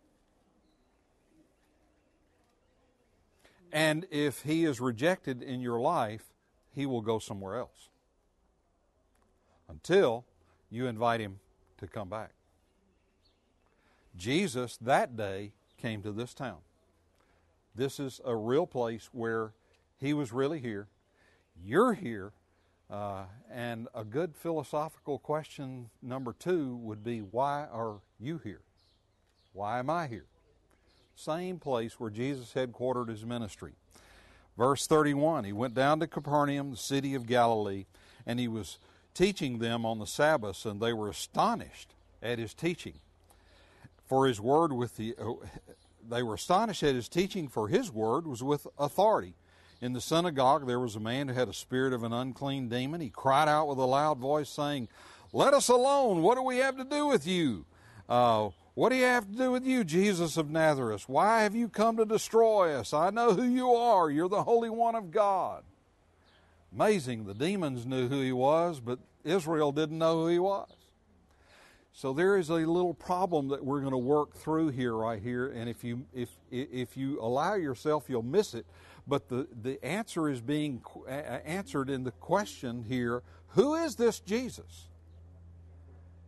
And 3.72 4.06
if 4.10 4.42
he 4.42 4.64
is 4.64 4.80
rejected 4.80 5.42
in 5.42 5.60
your 5.60 5.80
life, 5.80 6.24
he 6.74 6.86
will 6.86 7.00
go 7.02 7.18
somewhere 7.18 7.56
else 7.56 7.88
until 9.68 10.24
you 10.70 10.86
invite 10.86 11.20
him 11.20 11.38
to 11.78 11.86
come 11.86 12.08
back. 12.08 12.32
Jesus 14.16 14.76
that 14.78 15.16
day 15.16 15.52
came 15.78 16.02
to 16.02 16.12
this 16.12 16.34
town. 16.34 16.58
This 17.74 18.00
is 18.00 18.20
a 18.24 18.34
real 18.34 18.66
place 18.66 19.08
where 19.12 19.52
he 20.00 20.14
was 20.14 20.32
really 20.32 20.60
here. 20.60 20.88
You're 21.62 21.94
here. 21.94 22.32
Uh, 22.90 23.24
and 23.52 23.86
a 23.94 24.02
good 24.02 24.34
philosophical 24.34 25.18
question 25.18 25.90
number 26.02 26.34
two 26.36 26.74
would 26.76 27.04
be 27.04 27.18
why 27.20 27.66
are 27.72 28.00
you 28.18 28.38
here? 28.42 28.62
Why 29.52 29.78
am 29.78 29.88
I 29.88 30.08
here? 30.08 30.26
Same 31.14 31.58
place 31.58 32.00
where 32.00 32.10
Jesus 32.10 32.52
headquartered 32.52 33.08
his 33.08 33.24
ministry. 33.24 33.74
Verse 34.58 34.86
31 34.86 35.44
He 35.44 35.52
went 35.52 35.74
down 35.74 36.00
to 36.00 36.08
Capernaum, 36.08 36.72
the 36.72 36.76
city 36.76 37.14
of 37.14 37.26
Galilee, 37.26 37.84
and 38.26 38.40
he 38.40 38.48
was 38.48 38.78
teaching 39.14 39.58
them 39.58 39.86
on 39.86 39.98
the 40.00 40.06
Sabbath, 40.06 40.64
and 40.66 40.80
they 40.80 40.92
were 40.92 41.08
astonished 41.08 41.94
at 42.22 42.38
his 42.40 42.54
teaching 42.54 42.94
for 44.10 44.26
his 44.26 44.40
word 44.40 44.72
with 44.72 44.96
the 44.96 45.14
they 46.06 46.22
were 46.22 46.34
astonished 46.34 46.82
at 46.82 46.96
his 46.96 47.08
teaching 47.08 47.46
for 47.46 47.68
his 47.68 47.92
word 47.92 48.26
was 48.26 48.42
with 48.42 48.66
authority 48.76 49.34
in 49.80 49.92
the 49.92 50.00
synagogue 50.00 50.66
there 50.66 50.80
was 50.80 50.96
a 50.96 51.00
man 51.00 51.28
who 51.28 51.34
had 51.34 51.48
a 51.48 51.54
spirit 51.54 51.92
of 51.92 52.02
an 52.02 52.12
unclean 52.12 52.68
demon. 52.68 53.00
He 53.00 53.10
cried 53.10 53.48
out 53.48 53.68
with 53.68 53.78
a 53.78 53.84
loud 53.84 54.18
voice 54.18 54.48
saying 54.48 54.88
let 55.32 55.54
us 55.54 55.68
alone. 55.68 56.22
What 56.22 56.36
do 56.36 56.42
we 56.42 56.58
have 56.58 56.76
to 56.76 56.84
do 56.84 57.06
with 57.06 57.26
you? 57.26 57.64
Uh, 58.08 58.50
what 58.74 58.88
do 58.88 58.96
you 58.96 59.04
have 59.04 59.30
to 59.30 59.36
do 59.36 59.52
with 59.52 59.64
you 59.64 59.84
jesus 59.84 60.36
of 60.36 60.50
nazareth? 60.50 61.08
Why 61.08 61.42
have 61.42 61.54
you 61.54 61.68
come 61.68 61.96
to 61.96 62.04
destroy 62.04 62.74
us? 62.74 62.92
I 62.92 63.10
know 63.10 63.32
who 63.32 63.44
you 63.44 63.72
are. 63.72 64.10
You're 64.10 64.28
the 64.28 64.42
holy 64.42 64.70
one 64.70 64.94
of 64.94 65.10
god. 65.10 65.64
Amazing. 66.72 67.26
The 67.26 67.34
demons 67.34 67.86
knew 67.86 68.08
who 68.08 68.20
he 68.20 68.32
was 68.32 68.80
but 68.80 68.98
israel 69.24 69.72
didn't 69.72 69.98
know 69.98 70.22
who 70.22 70.28
he 70.28 70.38
was. 70.38 70.68
So 71.92 72.12
there 72.12 72.36
is 72.36 72.50
a 72.50 72.54
little 72.54 72.94
problem 72.94 73.48
that 73.48 73.64
we're 73.64 73.80
going 73.80 73.92
to 73.92 73.98
work 73.98 74.34
through 74.34 74.68
here, 74.68 74.94
right 74.94 75.20
here, 75.20 75.48
and 75.48 75.68
if 75.68 75.82
you 75.84 76.06
if 76.14 76.28
if 76.50 76.96
you 76.96 77.20
allow 77.20 77.54
yourself, 77.54 78.04
you'll 78.08 78.22
miss 78.22 78.54
it. 78.54 78.64
But 79.10 79.28
the 79.28 79.48
the 79.60 79.84
answer 79.84 80.28
is 80.28 80.40
being 80.40 80.82
answered 81.08 81.90
in 81.90 82.04
the 82.04 82.12
question 82.12 82.84
here: 82.88 83.24
Who 83.48 83.74
is 83.74 83.96
this 83.96 84.20
Jesus? 84.20 84.86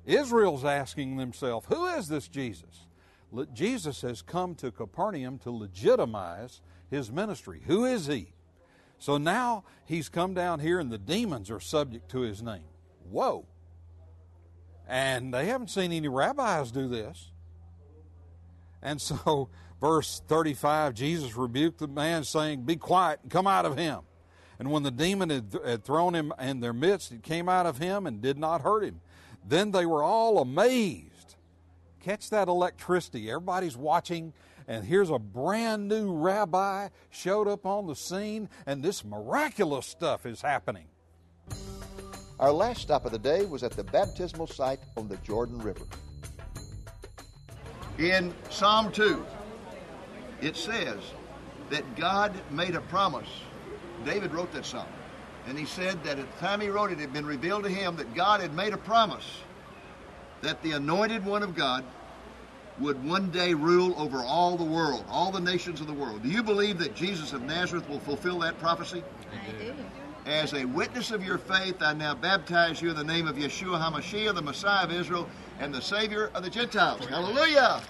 Israel's 0.04 0.64
asking 0.64 1.16
themselves, 1.16 1.66
Who 1.68 1.86
is 1.86 2.08
this 2.08 2.26
Jesus? 2.26 2.86
Jesus 3.54 4.02
has 4.02 4.20
come 4.20 4.56
to 4.56 4.72
Capernaum 4.72 5.38
to 5.38 5.50
legitimize 5.52 6.60
his 6.90 7.10
ministry. 7.10 7.62
Who 7.66 7.84
is 7.84 8.06
he? 8.06 8.34
So 8.98 9.16
now 9.16 9.64
he's 9.84 10.08
come 10.08 10.34
down 10.34 10.58
here, 10.58 10.78
and 10.80 10.90
the 10.90 10.98
demons 10.98 11.50
are 11.50 11.60
subject 11.60 12.10
to 12.10 12.20
his 12.20 12.42
name. 12.42 12.64
Whoa! 13.10 13.46
And 14.88 15.32
they 15.32 15.46
haven't 15.46 15.70
seen 15.70 15.92
any 15.92 16.08
rabbis 16.08 16.72
do 16.72 16.88
this. 16.88 17.30
And 18.82 19.00
so, 19.00 19.48
verse 19.82 20.22
35 20.28 20.94
Jesus 20.94 21.36
rebuked 21.36 21.80
the 21.80 21.88
man, 21.88 22.24
saying, 22.24 22.62
Be 22.62 22.76
quiet 22.76 23.18
and 23.22 23.30
come 23.30 23.48
out 23.48 23.66
of 23.66 23.76
him. 23.76 24.00
And 24.58 24.70
when 24.70 24.84
the 24.84 24.92
demon 24.92 25.28
had, 25.28 25.50
th- 25.50 25.64
had 25.64 25.84
thrown 25.84 26.14
him 26.14 26.32
in 26.40 26.60
their 26.60 26.72
midst, 26.72 27.10
it 27.10 27.24
came 27.24 27.48
out 27.48 27.66
of 27.66 27.78
him 27.78 28.06
and 28.06 28.22
did 28.22 28.38
not 28.38 28.62
hurt 28.62 28.84
him. 28.84 29.00
Then 29.44 29.72
they 29.72 29.84
were 29.84 30.04
all 30.04 30.38
amazed. 30.38 31.34
Catch 32.00 32.30
that 32.30 32.46
electricity. 32.46 33.28
Everybody's 33.28 33.76
watching, 33.76 34.32
and 34.68 34.84
here's 34.84 35.10
a 35.10 35.18
brand 35.18 35.88
new 35.88 36.12
rabbi 36.12 36.88
showed 37.10 37.48
up 37.48 37.66
on 37.66 37.88
the 37.88 37.96
scene, 37.96 38.48
and 38.66 38.84
this 38.84 39.04
miraculous 39.04 39.86
stuff 39.86 40.26
is 40.26 40.40
happening. 40.40 40.86
Our 42.38 42.52
last 42.52 42.82
stop 42.82 43.04
of 43.04 43.10
the 43.10 43.18
day 43.18 43.46
was 43.46 43.64
at 43.64 43.72
the 43.72 43.84
baptismal 43.84 44.46
site 44.46 44.80
on 44.96 45.08
the 45.08 45.16
Jordan 45.18 45.58
River. 45.58 45.86
In 47.98 48.32
Psalm 48.48 48.92
2, 48.92 49.24
it 50.42 50.56
says 50.56 50.98
that 51.70 51.96
God 51.96 52.34
made 52.50 52.74
a 52.74 52.80
promise. 52.82 53.28
David 54.04 54.32
wrote 54.32 54.52
that 54.52 54.66
psalm. 54.66 54.86
And 55.48 55.58
he 55.58 55.64
said 55.64 56.02
that 56.04 56.18
at 56.18 56.32
the 56.32 56.38
time 56.38 56.60
he 56.60 56.68
wrote 56.68 56.90
it, 56.90 56.98
it 56.98 57.00
had 57.00 57.12
been 57.12 57.26
revealed 57.26 57.64
to 57.64 57.70
him 57.70 57.96
that 57.96 58.14
God 58.14 58.40
had 58.40 58.54
made 58.54 58.72
a 58.72 58.76
promise 58.76 59.40
that 60.42 60.60
the 60.62 60.72
anointed 60.72 61.24
one 61.24 61.42
of 61.42 61.54
God 61.54 61.84
would 62.78 63.02
one 63.04 63.30
day 63.30 63.54
rule 63.54 63.94
over 63.96 64.18
all 64.18 64.56
the 64.56 64.64
world, 64.64 65.04
all 65.08 65.30
the 65.30 65.40
nations 65.40 65.80
of 65.80 65.86
the 65.86 65.92
world. 65.92 66.22
Do 66.22 66.28
you 66.28 66.42
believe 66.42 66.78
that 66.78 66.94
Jesus 66.94 67.32
of 67.32 67.42
Nazareth 67.42 67.88
will 67.88 68.00
fulfill 68.00 68.38
that 68.40 68.58
prophecy? 68.58 69.02
I 69.32 69.62
do. 69.62 69.74
As 70.24 70.54
a 70.54 70.64
witness 70.64 71.10
of 71.10 71.24
your 71.24 71.38
faith, 71.38 71.82
I 71.82 71.94
now 71.94 72.14
baptize 72.14 72.80
you 72.80 72.90
in 72.90 72.96
the 72.96 73.04
name 73.04 73.26
of 73.26 73.36
Yeshua 73.36 73.80
HaMashiach, 73.80 74.34
the 74.34 74.42
Messiah 74.42 74.84
of 74.84 74.92
Israel, 74.92 75.28
and 75.58 75.74
the 75.74 75.82
Savior 75.82 76.30
of 76.34 76.44
the 76.44 76.50
Gentiles. 76.50 77.04
Hallelujah! 77.06 77.82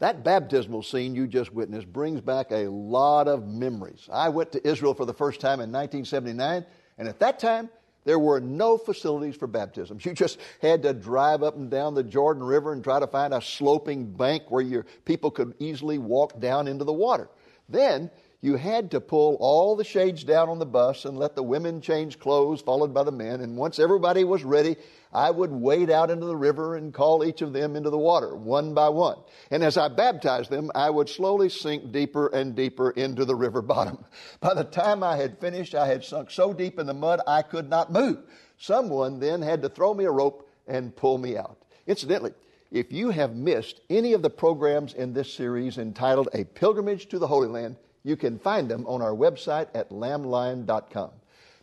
That 0.00 0.24
baptismal 0.24 0.82
scene 0.82 1.14
you 1.14 1.26
just 1.26 1.52
witnessed 1.52 1.92
brings 1.92 2.22
back 2.22 2.50
a 2.52 2.68
lot 2.68 3.28
of 3.28 3.46
memories. 3.46 4.08
I 4.10 4.30
went 4.30 4.50
to 4.52 4.66
Israel 4.66 4.94
for 4.94 5.04
the 5.04 5.12
first 5.12 5.40
time 5.40 5.60
in 5.60 5.70
1979, 5.70 6.64
and 6.96 7.06
at 7.06 7.20
that 7.20 7.38
time, 7.38 7.68
there 8.04 8.18
were 8.18 8.40
no 8.40 8.78
facilities 8.78 9.36
for 9.36 9.46
baptisms. 9.46 10.04
You 10.06 10.14
just 10.14 10.38
had 10.62 10.82
to 10.84 10.94
drive 10.94 11.42
up 11.42 11.56
and 11.56 11.70
down 11.70 11.94
the 11.94 12.02
Jordan 12.02 12.42
River 12.42 12.72
and 12.72 12.82
try 12.82 12.98
to 12.98 13.06
find 13.06 13.34
a 13.34 13.42
sloping 13.42 14.10
bank 14.10 14.44
where 14.48 14.62
your 14.62 14.86
people 15.04 15.30
could 15.30 15.54
easily 15.58 15.98
walk 15.98 16.40
down 16.40 16.66
into 16.66 16.84
the 16.84 16.94
water. 16.94 17.28
Then 17.68 18.10
you 18.42 18.56
had 18.56 18.90
to 18.92 19.00
pull 19.02 19.36
all 19.38 19.76
the 19.76 19.84
shades 19.84 20.24
down 20.24 20.48
on 20.48 20.58
the 20.58 20.66
bus 20.66 21.04
and 21.04 21.18
let 21.18 21.36
the 21.36 21.42
women 21.42 21.82
change 21.82 22.18
clothes, 22.18 22.62
followed 22.62 22.94
by 22.94 23.02
the 23.02 23.12
men. 23.12 23.42
And 23.42 23.54
once 23.54 23.78
everybody 23.78 24.24
was 24.24 24.44
ready, 24.44 24.76
I 25.12 25.30
would 25.30 25.50
wade 25.50 25.90
out 25.90 26.10
into 26.10 26.24
the 26.24 26.36
river 26.36 26.76
and 26.76 26.94
call 26.94 27.22
each 27.22 27.42
of 27.42 27.52
them 27.52 27.76
into 27.76 27.90
the 27.90 27.98
water, 27.98 28.34
one 28.34 28.72
by 28.72 28.88
one. 28.88 29.18
And 29.50 29.62
as 29.62 29.76
I 29.76 29.88
baptized 29.88 30.48
them, 30.48 30.70
I 30.74 30.88
would 30.88 31.10
slowly 31.10 31.50
sink 31.50 31.92
deeper 31.92 32.28
and 32.28 32.54
deeper 32.54 32.92
into 32.92 33.26
the 33.26 33.34
river 33.34 33.60
bottom. 33.62 34.02
By 34.40 34.54
the 34.54 34.64
time 34.64 35.02
I 35.02 35.16
had 35.16 35.38
finished, 35.38 35.74
I 35.74 35.86
had 35.86 36.02
sunk 36.02 36.30
so 36.30 36.54
deep 36.54 36.78
in 36.78 36.86
the 36.86 36.94
mud 36.94 37.20
I 37.26 37.42
could 37.42 37.68
not 37.68 37.92
move. 37.92 38.20
Someone 38.56 39.20
then 39.20 39.42
had 39.42 39.60
to 39.62 39.68
throw 39.68 39.92
me 39.92 40.04
a 40.04 40.10
rope 40.10 40.48
and 40.66 40.96
pull 40.96 41.18
me 41.18 41.36
out. 41.36 41.58
Incidentally, 41.86 42.32
if 42.70 42.90
you 42.90 43.10
have 43.10 43.34
missed 43.34 43.80
any 43.90 44.14
of 44.14 44.22
the 44.22 44.30
programs 44.30 44.94
in 44.94 45.12
this 45.12 45.30
series 45.30 45.76
entitled 45.76 46.28
A 46.32 46.44
Pilgrimage 46.44 47.08
to 47.08 47.18
the 47.18 47.26
Holy 47.26 47.48
Land, 47.48 47.76
you 48.02 48.16
can 48.16 48.38
find 48.38 48.68
them 48.68 48.86
on 48.86 49.02
our 49.02 49.12
website 49.12 49.68
at 49.74 49.90
lamblion.com. 49.90 51.10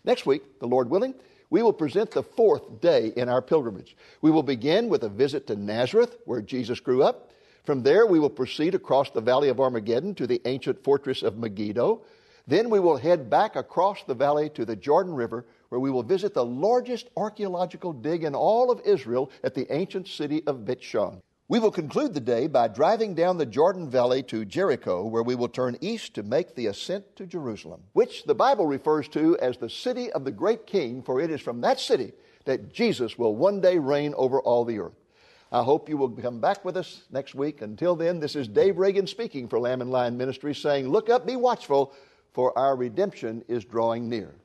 Next 0.03 0.25
week, 0.25 0.59
the 0.59 0.67
Lord 0.67 0.89
willing, 0.89 1.13
we 1.49 1.63
will 1.63 1.73
present 1.73 2.11
the 2.11 2.23
fourth 2.23 2.81
day 2.81 3.13
in 3.15 3.29
our 3.29 3.41
pilgrimage. 3.41 3.95
We 4.21 4.31
will 4.31 4.43
begin 4.43 4.89
with 4.89 5.03
a 5.03 5.09
visit 5.09 5.47
to 5.47 5.55
Nazareth, 5.55 6.17
where 6.25 6.41
Jesus 6.41 6.79
grew 6.79 7.03
up. 7.03 7.31
From 7.63 7.83
there, 7.83 8.05
we 8.05 8.19
will 8.19 8.29
proceed 8.29 8.75
across 8.75 9.09
the 9.09 9.21
valley 9.21 9.49
of 9.49 9.59
Armageddon 9.59 10.15
to 10.15 10.27
the 10.27 10.41
ancient 10.45 10.83
fortress 10.83 11.23
of 11.23 11.37
Megiddo. 11.37 12.01
Then 12.47 12.69
we 12.69 12.79
will 12.79 12.95
head 12.95 13.29
back 13.29 13.57
across 13.57 14.03
the 14.03 14.13
valley 14.13 14.49
to 14.51 14.63
the 14.63 14.75
Jordan 14.75 15.13
River, 15.13 15.45
where 15.69 15.79
we 15.79 15.91
will 15.91 16.03
visit 16.03 16.33
the 16.33 16.45
largest 16.45 17.09
archaeological 17.17 17.91
dig 17.91 18.23
in 18.23 18.35
all 18.35 18.71
of 18.71 18.81
Israel 18.85 19.31
at 19.43 19.53
the 19.53 19.71
ancient 19.73 20.07
city 20.07 20.43
of 20.47 20.63
Bet 20.63 20.81
Shan. 20.81 21.21
We 21.49 21.59
will 21.59 21.71
conclude 21.71 22.13
the 22.13 22.19
day 22.19 22.47
by 22.47 22.67
driving 22.67 23.15
down 23.15 23.37
the 23.37 23.45
Jordan 23.45 23.89
Valley 23.89 24.21
to 24.23 24.43
Jericho, 24.43 25.05
where 25.05 25.23
we 25.23 25.33
will 25.33 25.47
turn 25.47 25.77
east 25.79 26.13
to 26.15 26.23
make 26.23 26.55
the 26.55 26.65
ascent 26.67 27.15
to 27.15 27.25
Jerusalem, 27.25 27.83
which 27.93 28.25
the 28.25 28.35
Bible 28.35 28.67
refers 28.67 29.07
to 29.09 29.37
as 29.37 29.55
the 29.55 29.69
city 29.69 30.11
of 30.11 30.25
the 30.25 30.31
great 30.31 30.67
king, 30.67 31.01
for 31.01 31.21
it 31.21 31.31
is 31.31 31.39
from 31.39 31.61
that 31.61 31.79
city 31.79 32.11
that 32.43 32.73
Jesus 32.73 33.17
will 33.17 33.33
one 33.33 33.61
day 33.61 33.77
reign 33.77 34.13
over 34.17 34.41
all 34.41 34.65
the 34.65 34.79
earth. 34.79 34.99
I 35.49 35.63
hope 35.63 35.87
you 35.87 35.95
will 35.95 36.09
come 36.09 36.41
back 36.41 36.65
with 36.65 36.75
us 36.75 37.03
next 37.11 37.33
week. 37.33 37.61
Until 37.61 37.95
then, 37.95 38.19
this 38.19 38.35
is 38.35 38.49
Dave 38.49 38.77
Reagan 38.77 39.07
speaking 39.07 39.47
for 39.47 39.57
Lamb 39.57 39.79
and 39.79 39.89
Lion 39.89 40.17
Ministries, 40.17 40.57
saying, 40.57 40.89
Look 40.89 41.09
up, 41.09 41.25
be 41.25 41.37
watchful, 41.37 41.93
for 42.33 42.57
our 42.59 42.75
redemption 42.75 43.41
is 43.47 43.63
drawing 43.63 44.09
near. 44.09 44.35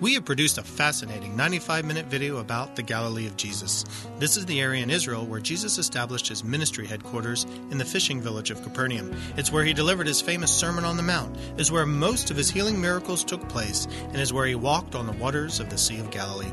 We 0.00 0.14
have 0.14 0.24
produced 0.24 0.56
a 0.56 0.62
fascinating 0.62 1.36
95 1.36 1.84
minute 1.84 2.06
video 2.06 2.38
about 2.38 2.74
the 2.74 2.82
Galilee 2.82 3.26
of 3.26 3.36
Jesus. 3.36 3.84
This 4.18 4.38
is 4.38 4.46
the 4.46 4.58
area 4.58 4.82
in 4.82 4.88
Israel 4.88 5.26
where 5.26 5.40
Jesus 5.40 5.76
established 5.76 6.26
his 6.26 6.42
ministry 6.42 6.86
headquarters 6.86 7.44
in 7.70 7.76
the 7.76 7.84
fishing 7.84 8.22
village 8.22 8.50
of 8.50 8.62
Capernaum. 8.62 9.14
It's 9.36 9.52
where 9.52 9.62
he 9.62 9.74
delivered 9.74 10.06
his 10.06 10.22
famous 10.22 10.50
Sermon 10.50 10.86
on 10.86 10.96
the 10.96 11.02
Mount, 11.02 11.36
is 11.58 11.70
where 11.70 11.84
most 11.84 12.30
of 12.30 12.38
his 12.38 12.48
healing 12.48 12.80
miracles 12.80 13.22
took 13.22 13.46
place, 13.50 13.86
and 14.08 14.16
is 14.16 14.32
where 14.32 14.46
he 14.46 14.54
walked 14.54 14.94
on 14.94 15.06
the 15.06 15.12
waters 15.12 15.60
of 15.60 15.68
the 15.68 15.76
Sea 15.76 16.00
of 16.00 16.10
Galilee. 16.10 16.50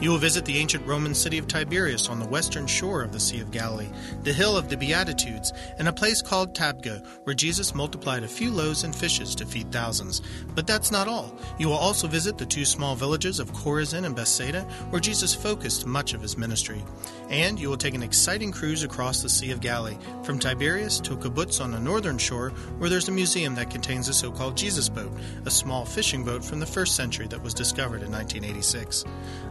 You 0.00 0.10
will 0.10 0.18
visit 0.18 0.46
the 0.46 0.56
ancient 0.56 0.86
Roman 0.86 1.14
city 1.14 1.36
of 1.36 1.46
Tiberias 1.46 2.08
on 2.08 2.18
the 2.18 2.28
western 2.28 2.66
shore 2.66 3.02
of 3.02 3.12
the 3.12 3.20
Sea 3.20 3.40
of 3.40 3.50
Galilee, 3.50 3.88
the 4.22 4.32
hill 4.32 4.56
of 4.56 4.70
the 4.70 4.76
Beatitudes, 4.76 5.52
and 5.78 5.88
a 5.88 5.92
place 5.92 6.22
called 6.22 6.54
Tabgha, 6.54 7.06
where 7.24 7.34
Jesus 7.34 7.74
multiplied 7.74 8.24
a 8.24 8.28
few 8.28 8.50
loaves 8.50 8.84
and 8.84 8.94
fishes 8.94 9.34
to 9.34 9.44
feed 9.44 9.70
thousands. 9.70 10.22
But 10.54 10.66
that's 10.66 10.90
not 10.90 11.06
all. 11.06 11.38
You 11.58 11.68
will 11.68 11.74
also 11.76 12.08
visit 12.08 12.38
the 12.38 12.46
two 12.46 12.64
small 12.64 12.89
villages 12.94 13.40
of 13.40 13.52
Chorazin 13.52 14.04
and 14.04 14.14
Bethsaida, 14.14 14.62
where 14.90 15.00
Jesus 15.00 15.34
focused 15.34 15.86
much 15.86 16.14
of 16.14 16.22
his 16.22 16.36
ministry. 16.36 16.84
And 17.28 17.58
you 17.58 17.68
will 17.68 17.76
take 17.76 17.94
an 17.94 18.02
exciting 18.02 18.52
cruise 18.52 18.82
across 18.82 19.22
the 19.22 19.28
Sea 19.28 19.50
of 19.50 19.60
Galilee, 19.60 19.98
from 20.22 20.38
Tiberias 20.38 21.00
to 21.00 21.16
kibbutz 21.16 21.60
on 21.62 21.70
the 21.70 21.80
northern 21.80 22.18
shore, 22.18 22.50
where 22.78 22.90
there's 22.90 23.08
a 23.08 23.12
museum 23.12 23.54
that 23.54 23.70
contains 23.70 24.08
a 24.08 24.14
so 24.14 24.30
called 24.30 24.56
Jesus 24.56 24.88
boat, 24.88 25.12
a 25.44 25.50
small 25.50 25.84
fishing 25.84 26.24
boat 26.24 26.44
from 26.44 26.60
the 26.60 26.66
first 26.66 26.96
century 26.96 27.26
that 27.28 27.42
was 27.42 27.54
discovered 27.54 28.02
in 28.02 28.10
1986. 28.10 29.04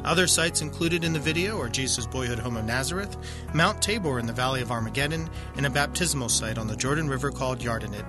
Other 0.03 0.27
sites 0.27 0.61
included 0.61 1.03
in 1.03 1.13
the 1.13 1.19
video 1.19 1.59
are 1.59 1.69
Jesus' 1.69 2.05
boyhood 2.05 2.39
home 2.39 2.57
of 2.57 2.65
Nazareth, 2.65 3.17
Mount 3.53 3.81
Tabor 3.81 4.19
in 4.19 4.25
the 4.25 4.33
Valley 4.33 4.61
of 4.61 4.71
Armageddon, 4.71 5.29
and 5.55 5.65
a 5.65 5.69
baptismal 5.69 6.29
site 6.29 6.57
on 6.57 6.67
the 6.67 6.75
Jordan 6.75 7.07
River 7.07 7.31
called 7.31 7.59
Yardenit. 7.59 8.05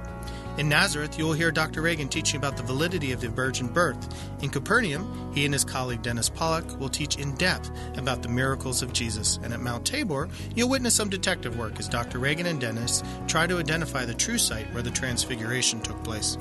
In 0.58 0.68
Nazareth, 0.68 1.18
you 1.18 1.24
will 1.24 1.32
hear 1.32 1.50
Dr. 1.50 1.80
Reagan 1.80 2.08
teaching 2.08 2.36
about 2.36 2.56
the 2.56 2.62
validity 2.62 3.12
of 3.12 3.20
the 3.20 3.28
virgin 3.28 3.66
birth. 3.68 3.98
In 4.42 4.50
Capernaum, 4.50 5.32
he 5.34 5.44
and 5.44 5.54
his 5.54 5.64
colleague 5.64 6.02
Dennis 6.02 6.28
Pollock 6.28 6.78
will 6.78 6.88
teach 6.88 7.16
in 7.16 7.34
depth 7.36 7.70
about 7.96 8.22
the 8.22 8.28
miracles 8.28 8.82
of 8.82 8.92
Jesus. 8.92 9.38
And 9.42 9.52
at 9.52 9.60
Mount 9.60 9.86
Tabor, 9.86 10.28
you'll 10.54 10.68
witness 10.68 10.94
some 10.94 11.08
detective 11.08 11.56
work 11.56 11.78
as 11.78 11.88
Dr. 11.88 12.18
Reagan 12.18 12.46
and 12.46 12.60
Dennis 12.60 13.02
try 13.26 13.46
to 13.46 13.58
identify 13.58 14.04
the 14.04 14.14
true 14.14 14.38
site 14.38 14.72
where 14.74 14.82
the 14.82 14.90
transfiguration 14.90 15.80
took 15.80 16.02
place. 16.04 16.36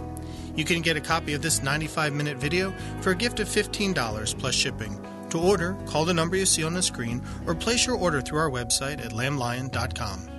You 0.55 0.65
can 0.65 0.81
get 0.81 0.97
a 0.97 1.01
copy 1.01 1.33
of 1.33 1.41
this 1.41 1.63
95 1.63 2.13
minute 2.13 2.37
video 2.37 2.73
for 3.01 3.11
a 3.11 3.15
gift 3.15 3.39
of 3.39 3.47
$15 3.47 4.37
plus 4.37 4.55
shipping. 4.55 4.99
To 5.29 5.39
order, 5.39 5.77
call 5.85 6.05
the 6.05 6.13
number 6.13 6.35
you 6.35 6.45
see 6.45 6.63
on 6.63 6.73
the 6.73 6.81
screen 6.81 7.21
or 7.45 7.53
place 7.53 7.85
your 7.85 7.95
order 7.95 8.19
through 8.19 8.39
our 8.39 8.49
website 8.49 9.03
at 9.05 9.11
lamblion.com. 9.11 10.38